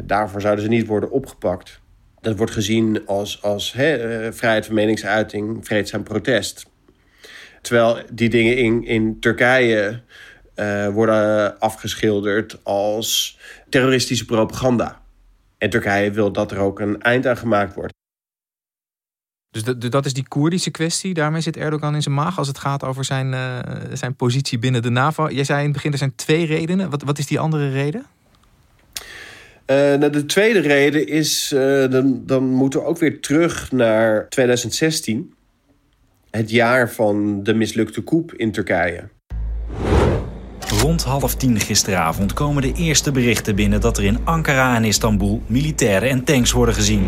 Daarvoor 0.04 0.42
zouden 0.42 0.64
ze 0.64 0.70
niet 0.70 0.88
worden 0.88 1.12
opgepakt. 1.12 1.82
Dat 2.22 2.38
wordt 2.38 2.52
gezien 2.52 3.06
als, 3.06 3.42
als 3.42 3.74
he, 3.74 4.34
vrijheid 4.34 4.66
van 4.66 4.76
meningsuiting, 4.76 5.66
vreedzaam 5.66 6.04
protest. 6.04 6.66
Terwijl 7.62 8.04
die 8.12 8.30
dingen 8.30 8.58
in, 8.58 8.86
in 8.86 9.20
Turkije 9.20 10.02
worden 10.94 11.60
afgeschilderd 11.60 12.64
als 12.64 13.40
terroristische 13.70 14.26
propaganda. 14.26 15.02
En 15.58 15.70
Turkije 15.70 16.12
wil 16.12 16.32
dat 16.32 16.52
er 16.52 16.58
ook 16.58 16.80
een 16.80 17.02
eind 17.02 17.28
aan 17.28 17.38
gemaakt 17.38 17.74
wordt. 17.74 17.94
Dus 19.50 19.64
dat 19.90 20.06
is 20.06 20.14
die 20.14 20.28
Koerdische 20.28 20.72
kwestie. 20.72 21.14
Daarmee 21.14 21.42
zit 21.42 21.58
Erdogan 21.58 21.96
in 21.96 22.02
zijn 22.02 22.16
maag 22.16 22.38
als 22.38 22.48
het 22.48 22.58
gaat 22.58 22.84
over 22.84 23.06
zijn, 23.06 23.34
uh, 23.34 23.60
zijn 23.94 24.16
positie 24.16 24.60
binnen 24.60 24.82
de 24.82 24.90
NAVO. 24.90 25.30
Jij 25.30 25.44
zei 25.44 25.60
in 25.60 25.64
het 25.64 25.74
begin 25.74 25.92
er 25.92 25.98
zijn 25.98 26.16
twee 26.16 26.46
redenen. 26.46 26.90
Wat, 26.90 27.04
wat 27.04 27.18
is 27.18 27.28
die 27.28 27.40
andere 27.40 27.70
reden? 27.70 28.06
Uh, 29.72 29.76
nou, 29.76 30.10
de 30.10 30.26
tweede 30.26 30.60
reden 30.60 31.08
is, 31.08 31.52
uh, 31.56 31.90
dan, 31.90 32.22
dan 32.26 32.44
moeten 32.44 32.80
we 32.80 32.86
ook 32.86 32.98
weer 32.98 33.20
terug 33.22 33.72
naar 33.72 34.30
2016. 34.30 35.34
Het 36.32 36.50
jaar 36.50 36.92
van 36.92 37.44
de 37.44 37.54
mislukte 37.54 38.04
coup 38.04 38.34
in 38.34 38.52
Turkije. 38.52 39.10
Rond 40.82 41.04
half 41.04 41.36
tien 41.36 41.60
gisteravond 41.60 42.34
komen 42.34 42.62
de 42.62 42.74
eerste 42.74 43.12
berichten 43.12 43.56
binnen 43.56 43.82
dat 43.82 43.98
er 43.98 44.04
in 44.04 44.26
Ankara 44.26 44.76
en 44.76 44.84
Istanbul 44.84 45.42
militairen 45.46 46.10
en 46.10 46.24
tanks 46.24 46.52
worden 46.52 46.76
gezien. 46.76 47.08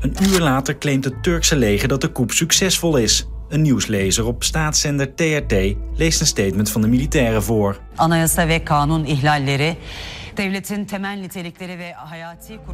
Een 0.00 0.16
uur 0.22 0.40
later 0.40 0.78
claimt 0.78 1.04
het 1.04 1.22
Turkse 1.22 1.56
leger 1.56 1.88
dat 1.88 2.00
de 2.00 2.12
coup 2.12 2.30
succesvol 2.30 2.96
is. 2.96 3.26
Een 3.52 3.62
nieuwslezer 3.62 4.26
op 4.26 4.42
staatszender 4.42 5.14
TRT 5.14 5.76
leest 5.94 6.20
een 6.20 6.26
statement 6.26 6.70
van 6.70 6.80
de 6.80 6.88
militairen 6.88 7.42
voor. 7.42 7.80
Anayasa 7.94 8.46
ve 8.46 8.60
kanun 8.62 9.06
ihlalleri 9.06 9.76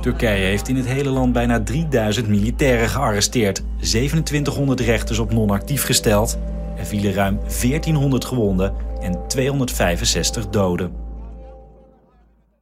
Turkije 0.01 0.45
heeft 0.45 0.69
in 0.69 0.77
het 0.77 0.87
hele 0.87 1.09
land 1.09 1.33
bijna 1.33 1.63
3000 1.63 2.29
militairen 2.29 2.89
gearresteerd, 2.89 3.63
2700 3.81 4.81
rechters 4.81 5.19
op 5.19 5.33
non-actief 5.33 5.85
gesteld. 5.85 6.39
Er 6.77 6.87
vielen 6.87 7.13
ruim 7.13 7.39
1400 7.39 8.25
gewonden 8.25 8.75
en 9.01 9.29
265 9.29 10.49
doden. 10.49 10.93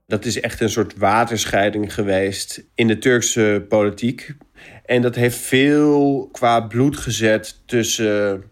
Dat 0.06 0.24
is 0.24 0.40
echt 0.40 0.60
een 0.60 0.70
soort 0.70 0.96
waterscheiding 0.98 1.94
geweest 1.94 2.64
in 2.74 2.86
de 2.86 2.98
Turkse 2.98 3.64
politiek. 3.68 4.36
En 4.86 5.02
dat 5.02 5.14
heeft 5.14 5.36
veel 5.36 6.28
qua 6.32 6.60
bloed 6.60 6.96
gezet 6.96 7.62
tussen 7.64 8.44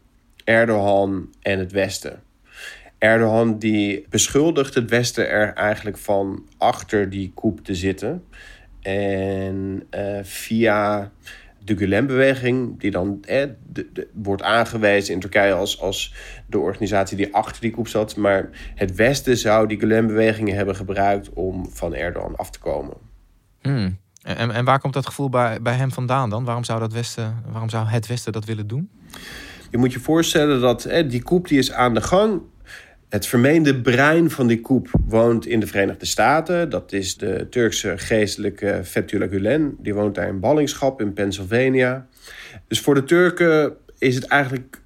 Erdogan 0.44 1.34
en 1.42 1.58
het 1.58 1.72
Westen. 1.72 2.22
Erdogan 2.98 3.58
die 3.58 4.06
beschuldigt 4.08 4.74
het 4.74 4.90
Westen 4.90 5.28
er 5.28 5.52
eigenlijk 5.52 5.96
van 5.96 6.48
achter 6.58 7.10
die 7.10 7.32
coup 7.34 7.60
te 7.64 7.74
zitten. 7.74 8.24
En 8.80 9.86
uh, 9.90 10.18
via 10.22 11.12
de 11.64 11.76
Gulen-beweging, 11.76 12.80
die 12.80 12.90
dan 12.90 13.24
eh, 13.24 13.48
wordt 14.12 14.42
aangewezen 14.42 15.14
in 15.14 15.20
Turkije 15.20 15.52
als, 15.52 15.80
als 15.80 16.14
de 16.46 16.58
organisatie 16.58 17.16
die 17.16 17.34
achter 17.34 17.60
die 17.60 17.70
coup 17.70 17.88
zat. 17.88 18.16
Maar 18.16 18.48
het 18.74 18.94
Westen 18.94 19.36
zou 19.36 19.66
die 19.66 19.78
Gulen-beweging 19.78 20.50
hebben 20.50 20.76
gebruikt 20.76 21.32
om 21.32 21.68
van 21.70 21.94
Erdogan 21.94 22.36
af 22.36 22.50
te 22.50 22.58
komen. 22.58 22.96
Hmm. 23.60 23.98
En, 24.24 24.50
en 24.50 24.64
waar 24.64 24.80
komt 24.80 24.94
dat 24.94 25.06
gevoel 25.06 25.28
bij, 25.28 25.62
bij 25.62 25.74
hem 25.74 25.92
vandaan 25.92 26.30
dan? 26.30 26.44
Waarom 26.44 26.64
zou, 26.64 26.80
dat 26.80 26.92
Westen, 26.92 27.42
waarom 27.50 27.68
zou 27.68 27.86
het 27.86 28.06
Westen 28.06 28.32
dat 28.32 28.44
willen 28.44 28.66
doen? 28.66 28.90
Je 29.70 29.78
moet 29.78 29.92
je 29.92 30.00
voorstellen 30.00 30.60
dat 30.60 30.84
eh, 30.84 31.08
die 31.08 31.22
coup 31.22 31.48
die 31.48 31.58
is 31.58 31.72
aan 31.72 31.94
de 31.94 32.00
gang. 32.00 32.40
Het 33.08 33.26
vermeende 33.26 33.80
brein 33.80 34.30
van 34.30 34.46
die 34.46 34.60
coup 34.60 34.88
woont 35.06 35.46
in 35.46 35.60
de 35.60 35.66
Verenigde 35.66 36.06
Staten. 36.06 36.70
Dat 36.70 36.92
is 36.92 37.16
de 37.16 37.46
Turkse 37.50 37.94
geestelijke 37.96 38.80
Fethullah 38.84 39.30
Gulen. 39.30 39.76
Die 39.78 39.94
woont 39.94 40.14
daar 40.14 40.28
in 40.28 40.40
ballingschap 40.40 41.00
in 41.00 41.12
Pennsylvania. 41.12 42.06
Dus 42.68 42.80
voor 42.80 42.94
de 42.94 43.04
Turken 43.04 43.76
is 43.98 44.14
het 44.14 44.24
eigenlijk 44.24 44.80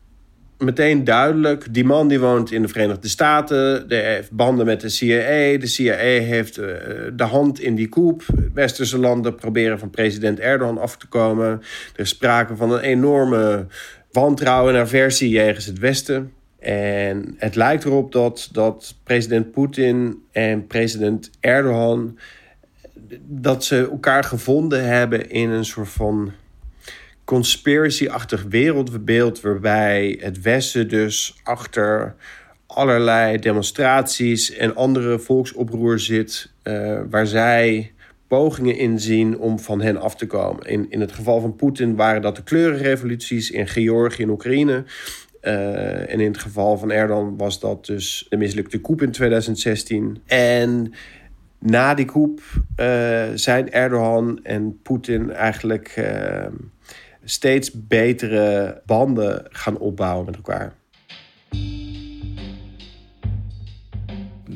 meteen 0.58 1.04
duidelijk. 1.04 1.74
Die 1.74 1.84
man 1.84 2.08
die 2.08 2.20
woont 2.20 2.52
in 2.52 2.62
de 2.62 2.68
Verenigde 2.68 3.08
Staten. 3.08 3.88
Die 3.88 3.98
heeft 3.98 4.30
banden 4.30 4.66
met 4.66 4.80
de 4.80 4.88
CIA. 4.88 5.58
De 5.58 5.66
CIA 5.66 5.96
heeft 5.96 6.58
uh, 6.58 6.66
de 7.12 7.24
hand 7.24 7.60
in 7.60 7.74
die 7.74 7.88
coup. 7.88 8.22
Westerse 8.54 8.98
landen 8.98 9.34
proberen 9.34 9.78
van 9.78 9.90
president 9.90 10.38
Erdogan 10.38 10.78
af 10.78 10.96
te 10.96 11.06
komen. 11.06 11.46
Er 11.94 12.00
is 12.00 12.08
sprake 12.08 12.56
van 12.56 12.72
een 12.72 12.80
enorme 12.80 13.66
wantrouwen 14.12 14.74
en 14.74 14.80
aversie 14.80 15.28
jegens 15.28 15.66
het 15.66 15.78
Westen. 15.78 16.32
En 16.58 17.34
het 17.36 17.54
lijkt 17.54 17.84
erop 17.84 18.12
dat, 18.12 18.48
dat 18.52 18.94
president 19.04 19.50
Poetin 19.50 20.22
en 20.32 20.66
president 20.66 21.30
Erdogan... 21.40 22.18
dat 23.20 23.64
ze 23.64 23.88
elkaar 23.90 24.24
gevonden 24.24 24.84
hebben 24.84 25.30
in 25.30 25.50
een 25.50 25.64
soort 25.64 25.88
van 25.88 26.32
conspiracy-achtig 27.28 28.44
wereldbeeld 28.48 29.40
waarbij 29.40 30.18
het 30.20 30.40
Westen 30.40 30.88
dus 30.88 31.40
achter 31.42 32.14
allerlei 32.66 33.38
demonstraties 33.38 34.52
en 34.52 34.74
andere 34.74 35.18
volksoproer 35.18 35.98
zit, 35.98 36.52
uh, 36.64 37.00
waar 37.10 37.26
zij 37.26 37.92
pogingen 38.28 38.76
inzien 38.76 39.38
om 39.38 39.58
van 39.58 39.80
hen 39.80 39.96
af 40.00 40.16
te 40.16 40.26
komen. 40.26 40.66
In, 40.66 40.86
in 40.90 41.00
het 41.00 41.12
geval 41.12 41.40
van 41.40 41.56
Poetin 41.56 41.96
waren 41.96 42.22
dat 42.22 42.36
de 42.36 42.42
kleurenrevoluties 42.42 43.50
in 43.50 43.68
Georgië 43.68 44.22
en 44.22 44.30
Oekraïne. 44.30 44.84
Uh, 45.42 46.12
en 46.12 46.20
in 46.20 46.30
het 46.32 46.38
geval 46.38 46.78
van 46.78 46.90
Erdogan 46.90 47.36
was 47.36 47.60
dat 47.60 47.86
dus 47.86 48.26
de 48.28 48.36
mislukte 48.36 48.80
coup 48.80 49.02
in 49.02 49.10
2016. 49.10 50.22
En 50.26 50.92
na 51.58 51.94
die 51.94 52.04
coup 52.04 52.40
uh, 52.80 53.22
zijn 53.34 53.72
Erdogan 53.72 54.40
en 54.42 54.78
Poetin 54.82 55.30
eigenlijk 55.30 55.94
steeds 57.30 57.70
betere 57.74 58.80
banden 58.86 59.46
gaan 59.50 59.78
opbouwen 59.78 60.24
met 60.24 60.36
elkaar. 60.36 60.74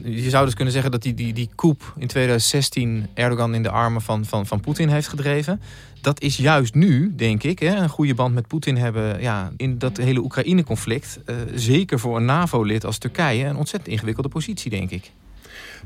Je 0.04 0.30
zou 0.30 0.44
dus 0.44 0.54
kunnen 0.54 0.72
zeggen 0.72 0.90
dat 0.90 1.02
die, 1.02 1.14
die, 1.14 1.32
die 1.32 1.50
coup 1.54 1.94
in 1.98 2.06
2016 2.06 3.06
Erdogan 3.14 3.54
in 3.54 3.62
de 3.62 3.70
armen 3.70 4.02
van, 4.02 4.24
van, 4.24 4.46
van 4.46 4.60
Poetin 4.60 4.88
heeft 4.88 5.08
gedreven. 5.08 5.60
Dat 6.00 6.20
is 6.20 6.36
juist 6.36 6.74
nu, 6.74 7.14
denk 7.14 7.42
ik, 7.42 7.58
hè, 7.58 7.76
een 7.76 7.88
goede 7.88 8.14
band 8.14 8.34
met 8.34 8.46
Poetin 8.46 8.76
hebben 8.76 9.20
ja, 9.20 9.52
in 9.56 9.78
dat 9.78 9.96
hele 9.96 10.20
Oekraïne-conflict. 10.20 11.20
Uh, 11.26 11.36
zeker 11.54 11.98
voor 11.98 12.16
een 12.16 12.24
NAVO-lid 12.24 12.84
als 12.84 12.98
Turkije 12.98 13.44
een 13.44 13.56
ontzettend 13.56 13.92
ingewikkelde 13.92 14.28
positie, 14.28 14.70
denk 14.70 14.90
ik. 14.90 15.10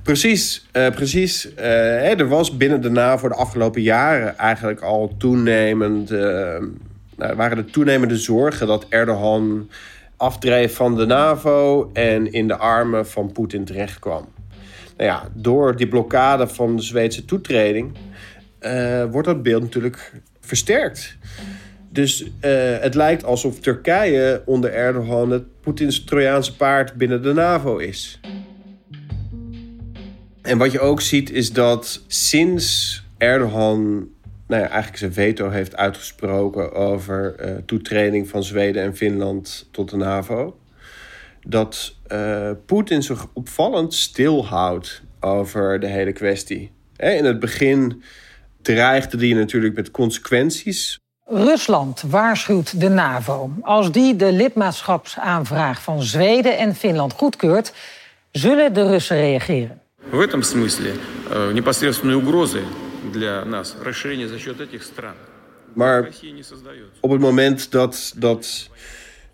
Precies, 0.06 0.66
uh, 0.72 0.90
precies. 0.90 1.48
Uh, 1.58 2.18
er 2.18 2.28
was 2.28 2.56
binnen 2.56 2.80
de 2.80 2.90
NAVO 2.90 3.28
de 3.28 3.34
afgelopen 3.34 3.82
jaren 3.82 4.38
eigenlijk 4.38 4.80
al 4.80 5.14
toenemend. 5.18 6.10
nou, 6.10 7.36
waren 7.36 7.56
er 7.56 7.64
toenemende 7.64 8.16
zorgen 8.16 8.66
dat 8.66 8.86
Erdogan 8.88 9.70
afdreef 10.16 10.74
van 10.74 10.96
de 10.96 11.06
NAVO 11.06 11.90
en 11.92 12.32
in 12.32 12.48
de 12.48 12.56
armen 12.56 13.06
van 13.06 13.32
Poetin 13.32 13.64
terechtkwam. 13.64 14.28
Nou 14.96 15.10
ja, 15.10 15.28
door 15.34 15.76
die 15.76 15.88
blokkade 15.88 16.48
van 16.48 16.76
de 16.76 16.82
Zweedse 16.82 17.24
toetreding 17.24 17.96
wordt 19.10 19.28
dat 19.28 19.42
beeld 19.42 19.62
natuurlijk 19.62 20.12
versterkt. 20.40 21.16
Dus 21.90 22.30
het 22.80 22.94
lijkt 22.94 23.24
alsof 23.24 23.60
Turkije 23.60 24.42
onder 24.44 24.72
Erdogan 24.72 25.30
het 25.30 25.60
Poetins 25.60 26.04
Trojaanse 26.04 26.56
paard 26.56 26.94
binnen 26.94 27.22
de 27.22 27.32
NAVO 27.32 27.76
is. 27.76 28.20
En 30.46 30.58
wat 30.58 30.72
je 30.72 30.80
ook 30.80 31.00
ziet 31.00 31.30
is 31.30 31.52
dat 31.52 32.02
sinds 32.06 33.02
Erdogan 33.18 34.08
nou 34.46 34.62
ja, 34.62 34.68
eigenlijk 34.68 34.98
zijn 34.98 35.12
veto 35.12 35.50
heeft 35.50 35.76
uitgesproken 35.76 36.72
over 36.72 37.34
uh, 37.40 37.56
toetreding 37.66 38.28
van 38.28 38.44
Zweden 38.44 38.82
en 38.82 38.96
Finland 38.96 39.68
tot 39.70 39.90
de 39.90 39.96
NAVO. 39.96 40.58
Dat 41.46 41.94
uh, 42.12 42.50
Poetin 42.66 43.02
zich 43.02 43.26
opvallend 43.32 43.94
stilhoudt 43.94 45.02
over 45.20 45.80
de 45.80 45.86
hele 45.86 46.12
kwestie. 46.12 46.70
in 46.96 47.24
het 47.24 47.40
begin 47.40 48.02
dreigde 48.62 49.18
hij 49.18 49.32
natuurlijk 49.32 49.74
met 49.74 49.90
consequenties. 49.90 50.98
Rusland 51.24 52.02
waarschuwt 52.06 52.80
de 52.80 52.88
NAVO. 52.88 53.50
Als 53.60 53.92
die 53.92 54.16
de 54.16 54.32
lidmaatschapsaanvraag 54.32 55.82
van 55.82 56.02
Zweden 56.02 56.58
en 56.58 56.74
Finland 56.74 57.12
goedkeurt, 57.12 57.72
zullen 58.32 58.74
de 58.74 58.86
Russen 58.86 59.16
reageren. 59.16 59.80
В 60.11 60.19
этом 60.19 60.43
смысле 60.43 60.93
э, 61.29 61.51
непосредственные 61.53 62.17
угрозы 62.17 62.61
для 63.13 63.45
нас 63.45 63.75
расширение 63.81 64.27
за 64.27 64.39
счет 64.39 64.59
этих 64.59 64.83
стран. 64.83 65.15
Maar 65.73 66.09
op 66.99 67.11
het 67.11 67.19
moment 67.19 67.71
dat, 67.71 68.13
dat 68.17 68.69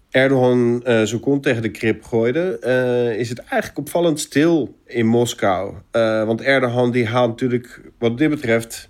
Erdogan 0.10 0.84
uh, 0.88 1.02
zijn 1.04 1.22
kont 1.22 1.44
tegen 1.44 1.62
de 1.62 1.72
krip 1.72 2.04
gooide, 2.04 2.60
uh, 2.64 3.20
is 3.20 3.30
het 3.30 3.40
eigenlijk 3.40 3.78
opvallend 3.78 4.20
stil 4.20 4.78
in 4.86 5.06
Moskou. 5.06 5.74
Uh, 5.92 6.24
want 6.24 6.42
Erdogan 6.42 6.92
die 6.92 7.08
haalt 7.08 7.30
natuurlijk, 7.30 7.82
wat 8.00 8.18
dit 8.18 8.30
betreft, 8.30 8.90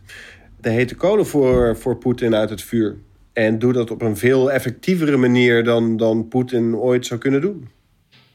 de 0.62 0.70
hete 0.70 0.96
kolen 0.96 1.26
voor, 1.26 1.78
voor 1.78 1.98
Poetin 1.98 2.36
uit 2.36 2.50
het 2.50 2.62
vuur. 2.62 2.98
En 3.34 3.60
doet 3.60 3.74
dat 3.74 3.92
op 3.92 4.02
een 4.02 4.18
veel 4.18 4.52
effectievere 4.52 5.18
manier 5.18 5.64
dan, 5.64 5.98
dan 5.98 6.28
Poetin 6.28 6.76
ooit 6.76 7.06
zou 7.06 7.20
kunnen 7.20 7.42
doen. 7.42 7.70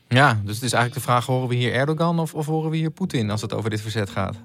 Ja, 0.07 0.41
dus 0.43 0.55
het 0.55 0.63
is 0.63 0.73
eigenlijk 0.73 0.93
de 0.93 1.11
vraag: 1.11 1.25
horen 1.25 1.47
we 1.47 1.55
hier 1.55 1.73
Erdogan 1.73 2.19
of, 2.19 2.33
of 2.33 2.45
horen 2.45 2.69
we 2.69 2.77
hier 2.77 2.91
Poetin 2.91 3.29
als 3.29 3.41
het 3.41 3.53
over 3.53 3.69
dit 3.69 3.81
verzet 3.81 4.09
gaat? 4.09 4.35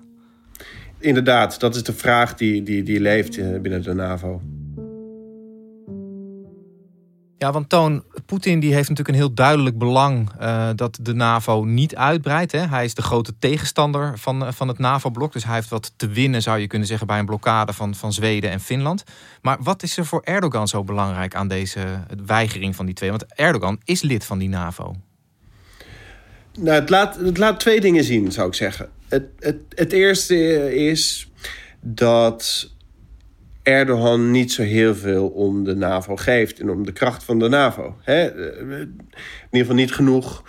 Inderdaad, 0.98 1.60
dat 1.60 1.74
is 1.74 1.82
de 1.82 1.92
vraag 1.92 2.34
die, 2.34 2.62
die, 2.62 2.82
die 2.82 3.00
leeft 3.00 3.38
eh, 3.38 3.60
binnen 3.60 3.82
de 3.82 3.94
NAVO. 3.94 4.40
Ja, 7.38 7.52
want 7.52 7.68
Toon, 7.68 8.04
Poetin 8.26 8.60
die 8.60 8.74
heeft 8.74 8.88
natuurlijk 8.88 9.16
een 9.16 9.22
heel 9.22 9.34
duidelijk 9.34 9.78
belang 9.78 10.30
uh, 10.40 10.68
dat 10.74 10.98
de 11.00 11.14
NAVO 11.14 11.64
niet 11.64 11.96
uitbreidt. 11.96 12.52
Hè. 12.52 12.58
Hij 12.58 12.84
is 12.84 12.94
de 12.94 13.02
grote 13.02 13.34
tegenstander 13.38 14.18
van, 14.18 14.46
eh, 14.46 14.52
van 14.52 14.68
het 14.68 14.78
NAVO-blok. 14.78 15.32
Dus 15.32 15.44
hij 15.44 15.54
heeft 15.54 15.68
wat 15.68 15.92
te 15.96 16.08
winnen, 16.08 16.42
zou 16.42 16.58
je 16.58 16.66
kunnen 16.66 16.88
zeggen, 16.88 17.06
bij 17.06 17.18
een 17.18 17.26
blokkade 17.26 17.72
van, 17.72 17.94
van 17.94 18.12
Zweden 18.12 18.50
en 18.50 18.60
Finland. 18.60 19.04
Maar 19.40 19.56
wat 19.60 19.82
is 19.82 19.96
er 19.96 20.06
voor 20.06 20.20
Erdogan 20.24 20.68
zo 20.68 20.84
belangrijk 20.84 21.34
aan 21.34 21.48
deze 21.48 21.80
weigering 22.26 22.76
van 22.76 22.86
die 22.86 22.94
twee? 22.94 23.10
Want 23.10 23.34
Erdogan 23.34 23.80
is 23.84 24.02
lid 24.02 24.24
van 24.24 24.38
die 24.38 24.48
NAVO. 24.48 24.94
Nou, 26.58 26.80
het 26.80 26.90
laat, 26.90 27.16
het 27.16 27.38
laat 27.38 27.60
twee 27.60 27.80
dingen 27.80 28.04
zien, 28.04 28.32
zou 28.32 28.48
ik 28.48 28.54
zeggen. 28.54 28.88
Het, 29.08 29.24
het, 29.38 29.56
het 29.74 29.92
eerste 29.92 30.36
is 30.74 31.30
dat 31.80 32.70
Erdogan 33.62 34.30
niet 34.30 34.52
zo 34.52 34.62
heel 34.62 34.94
veel 34.94 35.28
om 35.28 35.64
de 35.64 35.74
NAVO 35.74 36.16
geeft 36.16 36.60
en 36.60 36.70
om 36.70 36.84
de 36.84 36.92
kracht 36.92 37.24
van 37.24 37.38
de 37.38 37.48
NAVO. 37.48 37.96
Hè? 38.00 38.26
In 38.60 38.96
ieder 39.50 39.60
geval 39.60 39.74
niet 39.74 39.92
genoeg 39.92 40.42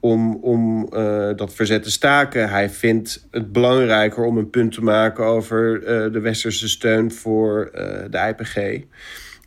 om, 0.00 0.36
om 0.36 0.88
uh, 0.92 1.30
dat 1.36 1.54
verzet 1.54 1.82
te 1.82 1.90
staken. 1.90 2.48
Hij 2.48 2.70
vindt 2.70 3.26
het 3.30 3.52
belangrijker 3.52 4.24
om 4.24 4.38
een 4.38 4.50
punt 4.50 4.72
te 4.72 4.82
maken 4.82 5.24
over 5.24 5.80
de 6.12 6.20
westerse 6.20 6.68
steun 6.68 7.12
voor 7.12 7.70
de 8.10 8.34
IPG 8.36 8.84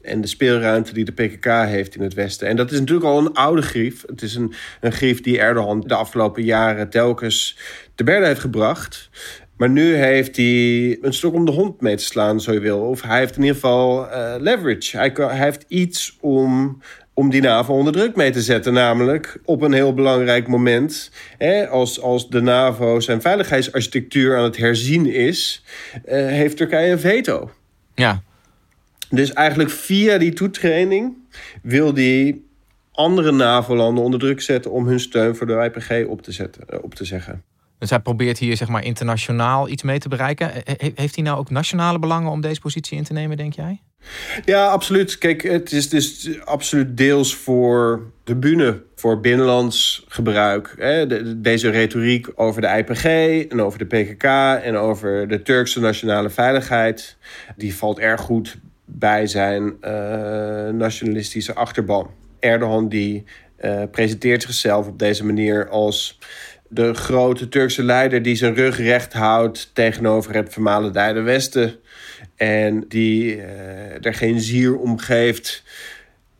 en 0.03 0.21
de 0.21 0.27
speelruimte 0.27 0.93
die 0.93 1.05
de 1.05 1.11
PKK 1.11 1.45
heeft 1.45 1.95
in 1.95 2.01
het 2.01 2.13
Westen. 2.13 2.47
En 2.47 2.55
dat 2.55 2.71
is 2.71 2.79
natuurlijk 2.79 3.07
al 3.07 3.19
een 3.19 3.33
oude 3.33 3.61
grief. 3.61 4.03
Het 4.07 4.21
is 4.21 4.35
een, 4.35 4.53
een 4.81 4.91
grief 4.91 5.21
die 5.21 5.39
Erdogan 5.39 5.83
de 5.87 5.95
afgelopen 5.95 6.43
jaren 6.43 6.89
telkens 6.89 7.57
te 7.95 8.03
berde 8.03 8.25
heeft 8.25 8.39
gebracht. 8.39 9.09
Maar 9.57 9.69
nu 9.69 9.95
heeft 9.95 10.35
hij 10.35 10.97
een 11.01 11.13
stok 11.13 11.33
om 11.33 11.45
de 11.45 11.51
hond 11.51 11.81
mee 11.81 11.95
te 11.95 12.03
slaan, 12.03 12.41
zo 12.41 12.53
je 12.53 12.59
wil. 12.59 12.79
Of 12.79 13.01
hij 13.01 13.19
heeft 13.19 13.35
in 13.35 13.41
ieder 13.41 13.55
geval 13.55 14.05
uh, 14.05 14.35
leverage. 14.39 14.97
Hij, 14.97 15.13
heeft 15.15 15.65
iets 15.67 16.17
om, 16.21 16.81
om 17.13 17.29
die 17.29 17.41
NAVO 17.41 17.73
onder 17.73 17.93
druk 17.93 18.15
mee 18.15 18.31
te 18.31 18.41
zetten. 18.41 18.73
Namelijk 18.73 19.39
op 19.45 19.61
een 19.61 19.73
heel 19.73 19.93
belangrijk 19.93 20.47
moment. 20.47 21.11
Hè, 21.37 21.67
als, 21.67 22.01
als 22.01 22.29
de 22.29 22.41
NAVO 22.41 22.99
zijn 22.99 23.21
veiligheidsarchitectuur 23.21 24.37
aan 24.37 24.43
het 24.43 24.57
herzien 24.57 25.05
is, 25.05 25.63
uh, 25.93 26.01
heeft 26.11 26.57
Turkije 26.57 26.91
een 26.91 26.99
veto. 26.99 27.51
Ja, 27.95 28.23
dus 29.15 29.33
eigenlijk 29.33 29.69
via 29.69 30.17
die 30.17 30.33
toetraining 30.33 31.17
wil 31.61 31.93
die 31.93 32.45
andere 32.91 33.31
NAVO-landen 33.31 34.03
onder 34.03 34.19
druk 34.19 34.41
zetten 34.41 34.71
om 34.71 34.87
hun 34.87 34.99
steun 34.99 35.35
voor 35.35 35.47
de 35.47 35.71
IPG 35.73 36.07
op 36.07 36.21
te, 36.21 36.31
zetten, 36.31 36.69
eh, 36.69 36.83
op 36.83 36.95
te 36.95 37.05
zeggen. 37.05 37.43
Dus 37.77 37.89
hij 37.89 37.99
probeert 37.99 38.37
hier 38.37 38.57
zeg 38.57 38.67
maar 38.67 38.83
internationaal 38.83 39.69
iets 39.69 39.83
mee 39.83 39.99
te 39.99 40.09
bereiken. 40.09 40.51
Heeft 40.95 41.15
hij 41.15 41.23
nou 41.23 41.37
ook 41.37 41.49
nationale 41.49 41.99
belangen 41.99 42.31
om 42.31 42.41
deze 42.41 42.61
positie 42.61 42.97
in 42.97 43.03
te 43.03 43.13
nemen, 43.13 43.37
denk 43.37 43.53
jij? 43.53 43.81
Ja, 44.45 44.67
absoluut. 44.67 45.17
Kijk, 45.17 45.41
het 45.41 45.71
is 45.71 45.89
dus 45.89 46.39
absoluut 46.43 46.97
deels 46.97 47.35
voor 47.35 48.01
de 48.23 48.35
bühne, 48.35 48.83
voor 48.95 49.19
binnenlands 49.19 50.05
gebruik. 50.07 50.75
deze 51.37 51.69
retoriek 51.69 52.27
over 52.35 52.61
de 52.61 52.67
IPG 52.67 53.05
en 53.51 53.61
over 53.61 53.79
de 53.79 53.85
PKK 53.85 54.23
en 54.63 54.75
over 54.75 55.27
de 55.27 55.41
Turkse 55.41 55.79
nationale 55.79 56.29
veiligheid, 56.29 57.17
die 57.55 57.75
valt 57.75 57.99
erg 57.99 58.21
goed 58.21 58.57
bij 58.85 59.27
zijn 59.27 59.63
uh, 59.63 60.69
nationalistische 60.69 61.53
achterban. 61.53 62.11
Erdogan 62.39 62.89
die 62.89 63.23
uh, 63.61 63.83
presenteert 63.91 64.41
zichzelf 64.41 64.87
op 64.87 64.99
deze 64.99 65.25
manier 65.25 65.69
als 65.69 66.19
de 66.67 66.93
grote 66.93 67.49
Turkse 67.49 67.83
leider 67.83 68.21
die 68.21 68.35
zijn 68.35 68.55
rug 68.55 68.77
recht 68.77 69.13
houdt 69.13 69.71
tegenover 69.73 70.35
het 70.35 70.53
vermalendijde 70.53 71.21
Westen. 71.21 71.75
En 72.35 72.85
die 72.87 73.35
uh, 73.35 74.05
er 74.05 74.13
geen 74.13 74.41
zier 74.41 74.77
om 74.77 74.97
geeft 74.97 75.63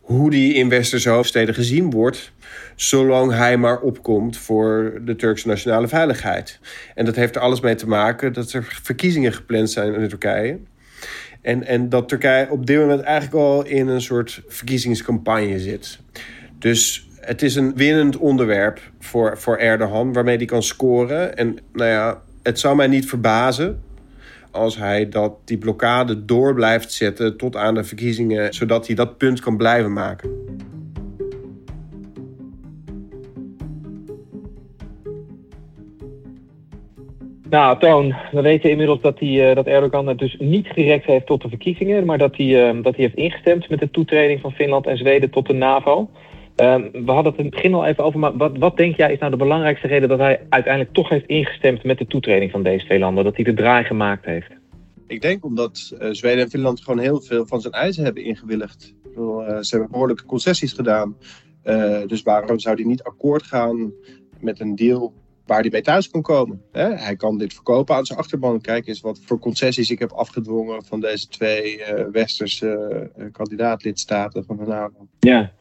hoe 0.04 0.30
die 0.30 0.54
in 0.54 0.70
westerse 0.70 1.10
hoofdsteden 1.10 1.56
gezien 1.56 1.92
wordt. 1.92 2.32
Zolang 2.76 3.32
hij 3.32 3.58
maar 3.58 3.80
opkomt 3.80 4.38
voor 4.38 5.02
de 5.06 5.16
Turkse 5.16 5.48
nationale 5.48 5.88
veiligheid. 5.88 6.60
En 6.96 7.06
dat 7.06 7.16
heeft 7.16 7.36
er 7.36 7.42
alles 7.42 7.60
mee 7.60 7.76
te 7.76 7.88
maken 7.88 8.34
dat 8.34 8.52
er 8.52 8.80
verkiezingen 8.84 9.34
gepland 9.34 9.72
zijn 9.72 9.94
in 9.94 10.08
Turkije. 10.10 10.60
En, 11.44 11.68
en 11.68 11.90
dat 11.90 12.10
Turkije 12.10 12.50
op 12.50 12.66
dit 12.66 12.78
moment 12.78 13.02
eigenlijk 13.02 13.36
al 13.36 13.66
in 13.66 13.88
een 13.88 14.02
soort 14.02 14.42
verkiezingscampagne 14.48 15.60
zit. 15.60 16.00
Dus 16.60 17.08
het 17.20 17.42
is 17.42 17.56
een 17.56 17.76
winnend 17.76 18.18
onderwerp 18.18 18.92
voor, 19.00 19.38
voor 19.38 19.58
Erdogan, 19.58 20.14
waarmee 20.14 20.38
hij 20.38 20.46
kan 20.46 20.64
scoren. 20.64 21.38
En 21.38 21.58
nou 21.74 21.90
ja, 21.90 22.22
het 22.44 22.60
zou 22.60 22.76
mij 22.76 22.88
niet 22.88 23.06
verbazen 23.06 23.82
als 24.52 24.78
hij 24.78 25.10
dat, 25.10 25.34
die 25.46 25.58
blokkade 25.58 26.26
door 26.26 26.54
blijft 26.54 26.92
zetten 26.92 27.38
tot 27.38 27.56
aan 27.56 27.74
de 27.74 27.84
verkiezingen, 27.84 28.54
zodat 28.54 28.88
hij 28.88 28.96
dat 28.96 29.18
punt 29.18 29.40
kan 29.40 29.58
blijven 29.58 29.94
maken. 29.94 30.30
Nou, 37.54 37.80
Toon, 37.80 38.16
we 38.32 38.42
weten 38.42 38.70
inmiddels 38.70 39.02
dat, 39.02 39.20
hij, 39.20 39.50
uh, 39.50 39.56
dat 39.56 39.66
Erdogan 39.66 40.08
het 40.08 40.18
dus 40.18 40.36
niet 40.40 40.68
gerekt 40.68 41.06
heeft 41.06 41.26
tot 41.26 41.42
de 41.42 41.50
verkiezingen, 41.50 42.06
maar 42.06 42.18
dat 42.18 42.38
hij, 42.38 42.46
uh, 42.46 42.84
dat 42.84 42.96
hij 42.96 43.04
heeft 43.06 43.16
ingestemd 43.16 43.70
met 43.70 43.80
de 43.80 43.92
toetreding 43.92 44.42
van 44.42 44.52
Finland 44.52 44.88
en 44.88 44.98
Zweden 44.98 45.30
tot 45.30 45.48
de 45.48 45.54
NAVO. 45.54 46.10
Uh, 46.58 46.76
we 46.92 47.12
hadden 47.12 47.32
het 47.32 47.38
in 47.38 47.46
het 47.46 47.54
begin 47.54 47.74
al 47.74 47.86
even 47.86 48.04
over, 48.04 48.20
maar 48.20 48.38
wat, 48.38 48.58
wat 48.58 48.78
denk 48.78 48.96
jij 48.96 49.14
is 49.14 49.20
nou 49.20 49.32
de 49.32 49.38
belangrijkste 49.38 49.88
reden 49.88 50.10
dat 50.10 50.20
hij 50.20 50.46
uiteindelijk 50.50 50.94
toch 50.94 51.10
heeft 51.10 51.26
ingestemd 51.26 51.84
met 51.84 51.98
de 51.98 52.08
toetreding 52.08 52.52
van 52.52 52.64
deze 52.64 52.86
twee 52.86 53.00
landen, 53.00 53.24
dat 53.24 53.36
hij 53.36 53.46
de 53.46 53.54
draai 53.54 53.84
gemaakt 53.84 54.26
heeft? 54.26 54.52
Ik 55.08 55.22
denk 55.22 55.46
omdat 55.46 55.96
uh, 56.00 56.08
Zweden 56.12 56.44
en 56.44 56.50
Finland 56.50 56.82
gewoon 56.84 57.00
heel 57.00 57.22
veel 57.22 57.46
van 57.46 57.62
zijn 57.62 57.74
eisen 57.74 58.04
hebben 58.04 58.24
ingewilligd. 58.24 58.94
Ze 59.60 59.68
hebben 59.70 59.92
behoorlijke 59.92 60.26
concessies 60.26 60.74
gedaan. 60.74 61.18
dus 62.08 62.22
waarom 62.22 62.60
zou 62.60 62.76
hij 62.76 62.86
niet 62.86 63.04
akkoord 63.04 63.44
gaan 63.44 63.94
met 64.40 64.60
een 64.60 64.76
deal 64.76 65.14
waar 65.46 65.62
hij 65.62 65.70
mee 65.70 65.82
thuis 65.82 66.10
kan 66.10 66.22
komen. 66.22 66.62
Hè? 66.72 66.94
Hij 66.96 67.16
kan 67.16 67.38
dit 67.38 67.54
verkopen 67.54 67.96
aan 67.96 68.06
zijn 68.06 68.20
achterban. 68.20 68.62
Kijk 68.62 68.88
eens 68.88 69.02
wat 69.02 69.20
voor 69.26 69.40
concessies 69.40 69.90
ik 69.90 70.00
heb 70.00 70.12
afgedwongen 70.12 70.86
van 70.86 71.00
deze 71.00 71.28
twee 71.28 71.78
uh, 71.78 72.06
westerse 72.12 73.10
uh, 73.18 73.26
kandidaatlidstaten 73.32 74.46
van 74.46 74.58
de 74.58 74.66
NAVO. 74.66 75.08
Ja, 75.20 75.52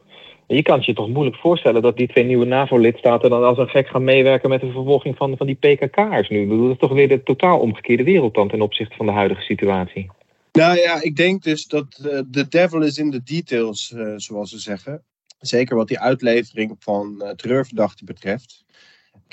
je 0.47 0.61
kan 0.61 0.75
het 0.77 0.85
je 0.85 0.93
toch 0.93 1.09
moeilijk 1.09 1.37
voorstellen 1.37 1.81
dat 1.81 1.97
die 1.97 2.07
twee 2.07 2.23
nieuwe 2.23 2.45
NAVO-lidstaten 2.45 3.29
dan 3.29 3.43
als 3.43 3.57
een 3.57 3.67
gek 3.67 3.87
gaan 3.87 4.03
meewerken 4.03 4.49
met 4.49 4.61
de 4.61 4.71
vervolging 4.71 5.17
van, 5.17 5.37
van 5.37 5.47
die 5.47 5.55
PKK'ers 5.55 6.29
nu. 6.29 6.41
Ik 6.41 6.47
bedoel, 6.47 6.63
dat 6.63 6.73
is 6.73 6.79
toch 6.79 6.93
weer 6.93 7.07
de 7.07 7.23
totaal 7.23 7.59
omgekeerde 7.59 8.03
wereld 8.03 8.33
dan 8.33 8.49
ten 8.49 8.61
opzichte 8.61 8.95
van 8.95 9.05
de 9.05 9.11
huidige 9.11 9.41
situatie. 9.41 10.09
Nou 10.51 10.77
ja, 10.77 11.01
ik 11.01 11.15
denk 11.15 11.43
dus 11.43 11.65
dat 11.67 11.85
de 12.01 12.25
uh, 12.35 12.43
devil 12.49 12.81
is 12.81 12.97
in 12.97 13.11
the 13.11 13.23
details, 13.23 13.93
zoals 14.15 14.49
ze 14.49 14.59
zeggen. 14.59 15.03
Zeker 15.39 15.75
wat 15.75 15.87
die 15.87 15.99
uitlevering 15.99 16.75
van 16.79 17.33
terreurverdachten 17.35 18.05
betreft. 18.05 18.63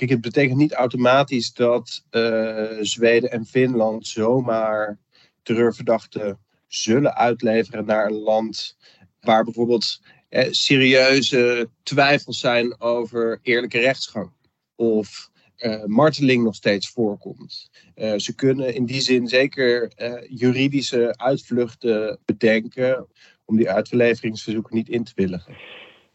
Kijk, 0.00 0.12
het 0.12 0.20
betekent 0.20 0.58
niet 0.58 0.72
automatisch 0.72 1.52
dat 1.52 2.04
uh, 2.10 2.68
Zweden 2.80 3.30
en 3.30 3.46
Finland 3.46 4.06
zomaar 4.06 4.98
terreurverdachten 5.42 6.38
zullen 6.66 7.14
uitleveren 7.14 7.84
naar 7.84 8.06
een 8.06 8.18
land 8.18 8.76
waar 9.20 9.44
bijvoorbeeld 9.44 10.00
eh, 10.28 10.46
serieuze 10.50 11.70
twijfels 11.82 12.40
zijn 12.40 12.80
over 12.80 13.38
eerlijke 13.42 13.78
rechtsgang. 13.78 14.32
Of 14.74 15.30
uh, 15.58 15.84
marteling 15.84 16.44
nog 16.44 16.54
steeds 16.54 16.88
voorkomt. 16.88 17.70
Ze 18.16 18.34
kunnen 18.34 18.74
in 18.74 18.86
die 18.86 19.00
zin 19.00 19.28
zeker 19.28 19.92
juridische 20.28 21.14
uitvluchten 21.16 22.18
bedenken 22.24 23.06
om 23.44 23.56
die 23.56 23.70
uitleveringsverzoeken 23.70 24.76
niet 24.76 24.88
in 24.88 25.04
te 25.04 25.12
willigen. 25.14 25.56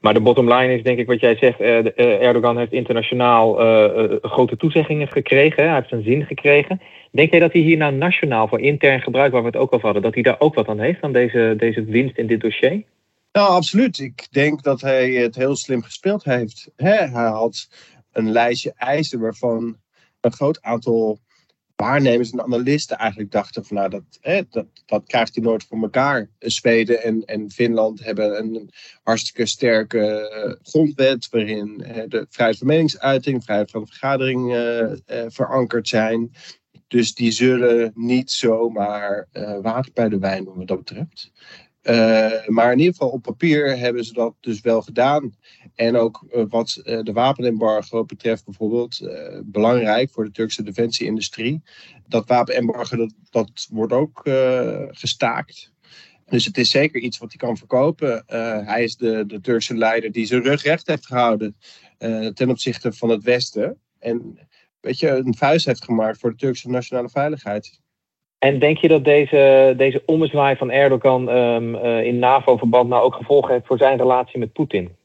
Maar 0.05 0.13
de 0.13 0.19
bottom 0.19 0.53
line 0.53 0.73
is 0.73 0.83
denk 0.83 0.99
ik 0.99 1.07
wat 1.07 1.19
jij 1.19 1.35
zegt. 1.35 1.61
Uh, 1.61 2.21
Erdogan 2.21 2.57
heeft 2.57 2.71
internationaal 2.71 3.61
uh, 3.61 4.15
grote 4.21 4.57
toezeggingen 4.57 5.07
gekregen. 5.07 5.63
Hij 5.63 5.73
heeft 5.75 5.89
zijn 5.89 6.03
zin 6.03 6.25
gekregen. 6.25 6.81
Denk 7.11 7.31
jij 7.31 7.39
dat 7.39 7.53
hij 7.53 7.61
hier 7.61 7.77
nou 7.77 7.93
nationaal 7.93 8.47
voor 8.47 8.59
intern 8.59 9.01
gebruik, 9.01 9.31
waar 9.31 9.41
we 9.41 9.47
het 9.47 9.57
ook 9.57 9.73
over 9.73 9.85
hadden, 9.85 10.03
dat 10.03 10.13
hij 10.13 10.23
daar 10.23 10.39
ook 10.39 10.55
wat 10.55 10.67
aan 10.67 10.79
heeft, 10.79 11.01
aan 11.01 11.11
deze, 11.11 11.53
deze 11.57 11.83
winst 11.83 12.17
in 12.17 12.27
dit 12.27 12.41
dossier? 12.41 12.83
Nou, 13.31 13.49
absoluut. 13.49 13.99
Ik 13.99 14.27
denk 14.31 14.63
dat 14.63 14.81
hij 14.81 15.11
het 15.11 15.35
heel 15.35 15.55
slim 15.55 15.81
gespeeld 15.81 16.23
heeft. 16.23 16.71
Hij 16.75 17.07
had 17.07 17.67
een 18.11 18.31
lijstje 18.31 18.73
eisen 18.75 19.19
waarvan 19.19 19.77
een 20.21 20.33
groot 20.33 20.61
aantal 20.61 21.19
waarnemers 21.75 22.31
en 22.31 22.41
analisten 22.41 22.97
eigenlijk 22.97 23.31
dachten 23.31 23.65
van 23.65 23.77
nou, 23.77 23.89
dat, 23.89 24.03
hè, 24.21 24.41
dat, 24.49 24.65
dat 24.85 25.07
krijgt 25.07 25.35
hij 25.35 25.43
nooit 25.43 25.63
voor 25.63 25.81
elkaar. 25.81 26.29
Zweden 26.39 27.03
en, 27.03 27.25
en 27.25 27.51
Finland 27.51 28.03
hebben 28.03 28.37
een 28.37 28.69
hartstikke 29.03 29.45
sterke 29.45 30.31
uh, 30.45 30.69
grondwet 30.71 31.29
waarin 31.29 31.77
de 32.07 32.25
vrijheid 32.29 32.57
van 32.57 32.67
meningsuiting, 32.67 33.43
vrijheid 33.43 33.71
van 33.71 33.87
vergadering 33.87 34.53
uh, 34.53 34.79
uh, 34.81 34.95
verankerd 35.27 35.87
zijn. 35.87 36.31
Dus 36.87 37.13
die 37.13 37.31
zullen 37.31 37.91
niet 37.95 38.31
zomaar 38.31 39.27
water 39.61 39.91
bij 39.93 40.09
de 40.09 40.19
wijn 40.19 40.43
doen 40.43 40.57
wat 40.57 40.67
dat 40.67 40.77
betreft. 40.77 41.31
Uh, 41.89 42.47
maar 42.47 42.71
in 42.71 42.77
ieder 42.77 42.93
geval 42.93 43.09
op 43.09 43.21
papier 43.21 43.77
hebben 43.77 44.03
ze 44.03 44.13
dat 44.13 44.35
dus 44.39 44.61
wel 44.61 44.81
gedaan. 44.81 45.35
En 45.75 45.95
ook 45.95 46.25
uh, 46.31 46.43
wat 46.49 46.81
uh, 46.83 46.99
de 47.03 47.11
wapenembargo 47.11 48.05
betreft 48.05 48.45
bijvoorbeeld, 48.45 49.09
belangrijk 49.43 50.11
voor 50.11 50.23
de 50.23 50.31
Turkse 50.31 50.63
defensieindustrie. 50.63 51.61
Dat 52.07 52.27
wapenembargo 52.27 52.95
dat, 52.97 53.13
dat 53.29 53.67
wordt 53.69 53.93
ook 53.93 54.21
gestaakt. 54.89 55.73
Dus 56.25 56.45
het 56.45 56.57
is 56.57 56.69
zeker 56.69 57.01
iets 57.01 57.17
wat 57.17 57.29
hij 57.29 57.37
kan 57.37 57.57
verkopen. 57.57 58.23
hij 58.65 58.83
is 58.83 58.95
de, 58.95 59.23
de 59.27 59.41
Turkse 59.41 59.77
leider 59.77 60.11
die 60.11 60.25
zijn 60.25 60.43
rug 60.43 60.63
recht 60.63 60.87
heeft 60.87 61.05
gehouden 61.05 61.55
ten 62.33 62.49
opzichte 62.49 62.93
van 62.93 63.09
het 63.09 63.23
Westen. 63.23 63.79
En 63.99 64.39
weet 64.79 64.99
je, 64.99 65.09
een 65.09 65.35
vuist 65.37 65.65
heeft 65.65 65.83
gemaakt 65.83 66.19
voor 66.19 66.29
de 66.29 66.37
Turkse 66.37 66.69
nationale 66.69 67.09
veiligheid. 67.09 67.79
En 68.37 68.59
denk 68.59 68.77
je 68.77 68.87
dat 68.87 69.03
deze, 69.03 69.73
deze 69.77 70.03
ommezwaai 70.05 70.55
van 70.55 70.71
Erdogan 70.71 71.29
um, 71.29 71.75
uh, 71.75 72.03
in 72.03 72.19
NAVO-verband 72.19 72.89
nou 72.89 73.03
ook 73.03 73.15
gevolgen 73.15 73.53
heeft 73.53 73.65
voor 73.65 73.77
zijn 73.77 73.97
relatie 73.97 74.39
met 74.39 74.53
Poetin? 74.53 74.95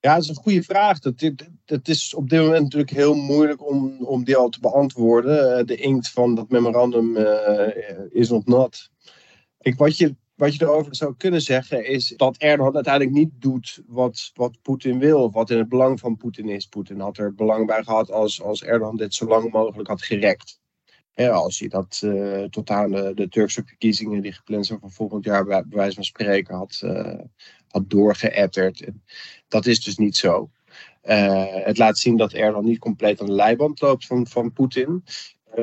Ja, 0.00 0.14
dat 0.14 0.22
is 0.22 0.28
een 0.28 0.34
goede 0.34 0.62
vraag. 0.62 0.98
Dat, 0.98 1.30
dat 1.64 1.88
is 1.88 2.14
op 2.14 2.28
dit 2.28 2.40
moment 2.40 2.62
natuurlijk 2.62 2.90
heel 2.90 3.14
moeilijk 3.14 3.70
om, 3.70 4.04
om 4.04 4.24
die 4.24 4.36
al 4.36 4.48
te 4.48 4.60
beantwoorden. 4.60 5.66
De 5.66 5.76
inkt 5.76 6.10
van 6.10 6.34
dat 6.34 6.48
memorandum 6.48 7.16
uh, 7.16 7.68
is 8.10 8.30
nog 8.30 8.44
nat. 8.44 8.90
Wat, 9.76 9.96
je, 9.96 10.16
wat 10.34 10.54
je 10.54 10.64
erover 10.64 10.96
zou 10.96 11.14
kunnen 11.16 11.42
zeggen 11.42 11.86
is 11.86 12.14
dat 12.16 12.36
Erdogan 12.36 12.74
uiteindelijk 12.74 13.14
niet 13.14 13.30
doet 13.38 13.82
wat, 13.86 14.30
wat 14.34 14.58
Poetin 14.62 14.98
wil. 14.98 15.30
Wat 15.30 15.50
in 15.50 15.58
het 15.58 15.68
belang 15.68 16.00
van 16.00 16.16
Poetin 16.16 16.48
is. 16.48 16.66
Poetin 16.66 17.00
had 17.00 17.18
er 17.18 17.34
belang 17.34 17.66
bij 17.66 17.82
gehad 17.82 18.10
als, 18.10 18.42
als 18.42 18.62
Erdogan 18.62 18.96
dit 18.96 19.14
zo 19.14 19.26
lang 19.26 19.52
mogelijk 19.52 19.88
had 19.88 20.02
gerekt. 20.02 20.60
Als 21.14 21.58
je 21.58 21.68
dat 21.68 22.00
uh, 22.04 22.44
tot 22.44 22.70
aan 22.70 22.90
de, 22.90 23.12
de, 23.14 23.28
Turkse 23.28 23.62
verkiezingen 23.66 24.22
die 24.22 24.32
gepland 24.32 24.66
zijn 24.66 24.78
voor 24.80 24.90
volgend 24.90 25.24
jaar, 25.24 25.44
bij, 25.44 25.64
wijze 25.70 25.94
van 25.94 26.04
spreken, 26.04 26.54
had, 26.54 26.80
uh, 26.84 27.18
had 27.68 27.90
doorgeëtterd. 27.90 28.88
Dat 29.48 29.66
is 29.66 29.84
dus 29.84 29.96
niet 29.96 30.16
zo. 30.16 30.50
Uh, 31.04 31.44
het 31.48 31.78
laat 31.78 31.98
zien 31.98 32.16
dat 32.16 32.32
Erdogan 32.32 32.64
niet 32.64 32.78
compleet 32.78 33.20
aan 33.20 33.26
de 33.26 33.32
leiband 33.32 33.80
loopt 33.80 34.06
van, 34.06 34.26
van 34.26 34.52
Poetin. 34.52 35.04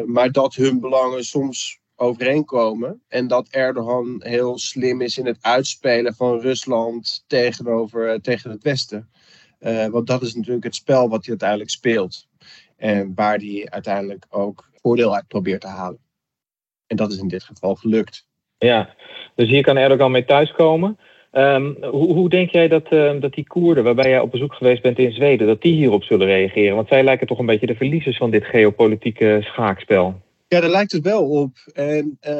maar 0.05 0.31
dat 0.31 0.55
hun 0.55 0.79
belangen 0.79 1.25
soms 1.25 1.79
overeenkomen. 1.95 3.01
En 3.07 3.27
dat 3.27 3.47
Erdogan 3.47 4.15
heel 4.23 4.57
slim 4.57 5.01
is 5.01 5.17
in 5.17 5.25
het 5.25 5.37
uitspelen 5.41 6.15
van 6.15 6.39
Rusland 6.39 7.23
tegenover, 7.27 8.21
tegen 8.21 8.51
het 8.51 8.63
Westen. 8.63 9.09
want 9.91 10.07
dat 10.07 10.21
is 10.21 10.35
natuurlijk 10.35 10.63
het 10.63 10.75
spel 10.75 11.09
wat 11.09 11.19
hij 11.19 11.29
uiteindelijk 11.29 11.69
speelt. 11.69 12.27
En 12.75 13.11
waar 13.15 13.37
hij 13.37 13.67
uiteindelijk 13.69 14.25
ook 14.29 14.68
voordeel 14.81 15.15
uit 15.15 15.27
probeert 15.27 15.61
te 15.61 15.67
halen. 15.67 15.99
En 16.87 16.95
dat 16.95 17.11
is 17.11 17.17
in 17.17 17.27
dit 17.27 17.43
geval 17.43 17.75
gelukt. 17.75 18.27
Ja, 18.57 18.95
dus 19.35 19.49
hier 19.49 19.63
kan 19.63 19.77
Erdogan 19.77 20.11
mee 20.11 20.25
thuiskomen. 20.25 20.97
Um, 21.31 21.77
hoe, 21.83 22.13
hoe, 22.13 22.29
denk 22.29 22.49
jij 22.49 22.67
dat, 22.67 22.91
uh, 22.91 23.21
dat 23.21 23.33
die 23.33 23.47
Koerden, 23.47 23.83
waarbij 23.83 24.09
jij 24.09 24.19
op 24.19 24.31
bezoek 24.31 24.53
geweest 24.53 24.81
bent 24.81 24.97
in 24.97 25.11
Zweden, 25.11 25.47
dat 25.47 25.61
die 25.61 25.73
hierop 25.73 26.03
zullen 26.03 26.27
reageren? 26.27 26.75
Want 26.75 26.87
zij 26.87 27.03
lijken 27.03 27.27
toch 27.27 27.39
een 27.39 27.45
beetje 27.45 27.67
de 27.67 27.75
verliezers 27.75 28.17
van 28.17 28.31
dit 28.31 28.45
geopolitieke 28.45 29.39
schaakspel. 29.41 30.21
Ja, 30.47 30.59
daar 30.59 30.69
lijkt 30.69 30.91
het 30.91 31.03
wel 31.03 31.29
op. 31.29 31.51
En 31.73 32.17
uh, 32.21 32.31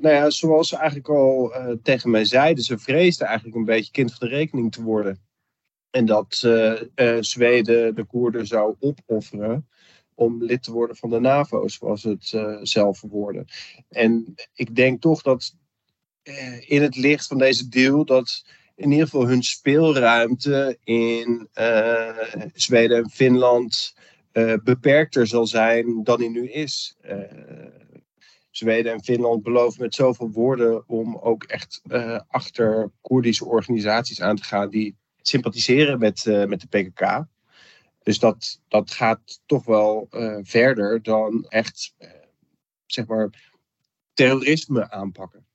nou 0.00 0.08
ja, 0.08 0.30
zoals 0.30 0.68
ze 0.68 0.76
eigenlijk 0.76 1.08
al 1.08 1.54
uh, 1.54 1.70
tegen 1.82 2.10
mij 2.10 2.24
zeiden, 2.24 2.64
ze 2.64 2.78
vreesden 2.78 3.26
eigenlijk 3.26 3.56
een 3.56 3.64
beetje 3.64 3.92
kind 3.92 4.14
van 4.14 4.28
de 4.28 4.34
rekening 4.34 4.72
te 4.72 4.82
worden. 4.82 5.18
En 5.90 6.04
dat 6.06 6.34
Zweden 7.20 7.94
de 7.94 8.04
Koerden 8.04 8.46
zou 8.46 8.74
opofferen 8.80 9.68
om 10.16 10.44
lid 10.44 10.62
te 10.62 10.72
worden 10.72 10.96
van 10.96 11.10
de 11.10 11.20
NAVO, 11.20 11.68
zoals 11.68 12.02
het 12.02 12.32
uh, 12.34 12.58
zelf 12.62 12.98
verwoorden. 12.98 13.46
En 13.88 14.34
ik 14.54 14.74
denk 14.74 15.00
toch 15.00 15.22
dat 15.22 15.54
uh, 16.24 16.70
in 16.70 16.82
het 16.82 16.96
licht 16.96 17.26
van 17.26 17.38
deze 17.38 17.68
deal 17.68 18.04
dat 18.04 18.46
in 18.74 18.90
ieder 18.90 19.04
geval 19.04 19.26
hun 19.26 19.42
speelruimte 19.42 20.78
in 20.84 21.48
uh, 21.54 22.18
Zweden 22.54 22.96
en 22.96 23.10
Finland 23.10 23.94
beperkter 24.62 25.26
zal 25.26 25.46
zijn 25.46 26.04
dan 26.04 26.18
die 26.18 26.30
nu 26.30 26.50
is. 26.50 26.96
Zweden 28.50 28.92
en 28.92 29.04
Finland 29.04 29.42
beloven 29.42 29.82
met 29.82 29.94
zoveel 29.94 30.30
woorden 30.30 30.88
om 30.88 31.16
ook 31.16 31.44
echt 31.44 31.82
achter 32.28 32.90
Koerdische 33.00 33.44
organisaties 33.44 34.20
aan 34.20 34.36
te 34.36 34.44
gaan 34.44 34.70
die 34.70 34.96
sympathiseren 35.16 35.98
met, 35.98 36.24
met 36.24 36.60
de 36.60 36.68
PKK. 36.68 37.26
Dus 38.06 38.18
dat, 38.18 38.60
dat 38.68 38.90
gaat 38.90 39.40
toch 39.46 39.64
wel 39.64 40.08
uh, 40.10 40.38
verder 40.42 41.02
dan 41.02 41.46
echt, 41.48 41.94
uh, 41.98 42.08
zeg 42.86 43.06
maar, 43.06 43.50
terrorisme 44.14 44.90
aanpakken. 44.90 45.46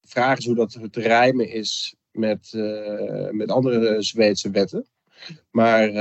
De 0.00 0.08
vraag 0.08 0.38
is 0.38 0.46
hoe 0.46 0.54
dat 0.54 0.78
te 0.90 1.00
rijmen 1.00 1.50
is 1.50 1.96
met, 2.10 2.52
uh, 2.52 3.30
met 3.30 3.50
andere 3.50 4.02
Zweedse 4.02 4.50
wetten. 4.50 4.86
Maar 5.50 5.92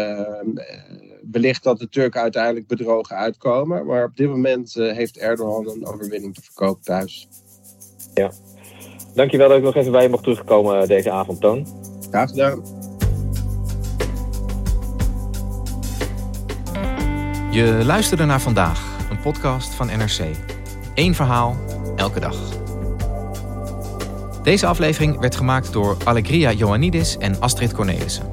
wellicht 1.31 1.63
dat 1.63 1.79
de 1.79 1.89
Turken 1.89 2.21
uiteindelijk 2.21 2.67
bedrogen 2.67 3.15
uitkomen. 3.15 3.85
Maar 3.85 4.03
op 4.03 4.15
dit 4.15 4.29
moment 4.29 4.73
heeft 4.73 5.17
Erdogan 5.17 5.69
een 5.69 5.85
overwinning 5.85 6.33
te 6.33 6.41
verkopen 6.41 6.83
thuis. 6.83 7.27
Ja. 8.13 8.31
Dankjewel 9.13 9.47
dat 9.47 9.57
ik 9.57 9.63
nog 9.63 9.75
even 9.75 9.91
bij 9.91 10.03
je 10.03 10.09
mocht 10.09 10.23
terugkomen 10.23 10.87
deze 10.87 11.11
avond, 11.11 11.41
Toon. 11.41 11.67
Graag 12.09 12.29
gedaan. 12.29 12.76
Je 17.57 17.81
luisterde 17.85 18.25
naar 18.25 18.41
vandaag, 18.41 18.81
een 19.09 19.19
podcast 19.19 19.73
van 19.73 19.87
NRC. 19.87 20.19
Eén 20.93 21.15
verhaal, 21.15 21.57
elke 21.95 22.19
dag. 22.19 22.37
Deze 24.43 24.65
aflevering 24.65 25.19
werd 25.19 25.35
gemaakt 25.35 25.73
door 25.73 25.97
Allegria 26.03 26.51
Ioannidis 26.51 27.17
en 27.17 27.39
Astrid 27.39 27.73
Cornelissen. 27.73 28.29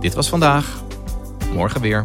Dit 0.00 0.14
was 0.14 0.28
vandaag. 0.28 0.82
Morgen 1.52 1.80
weer. 1.80 2.04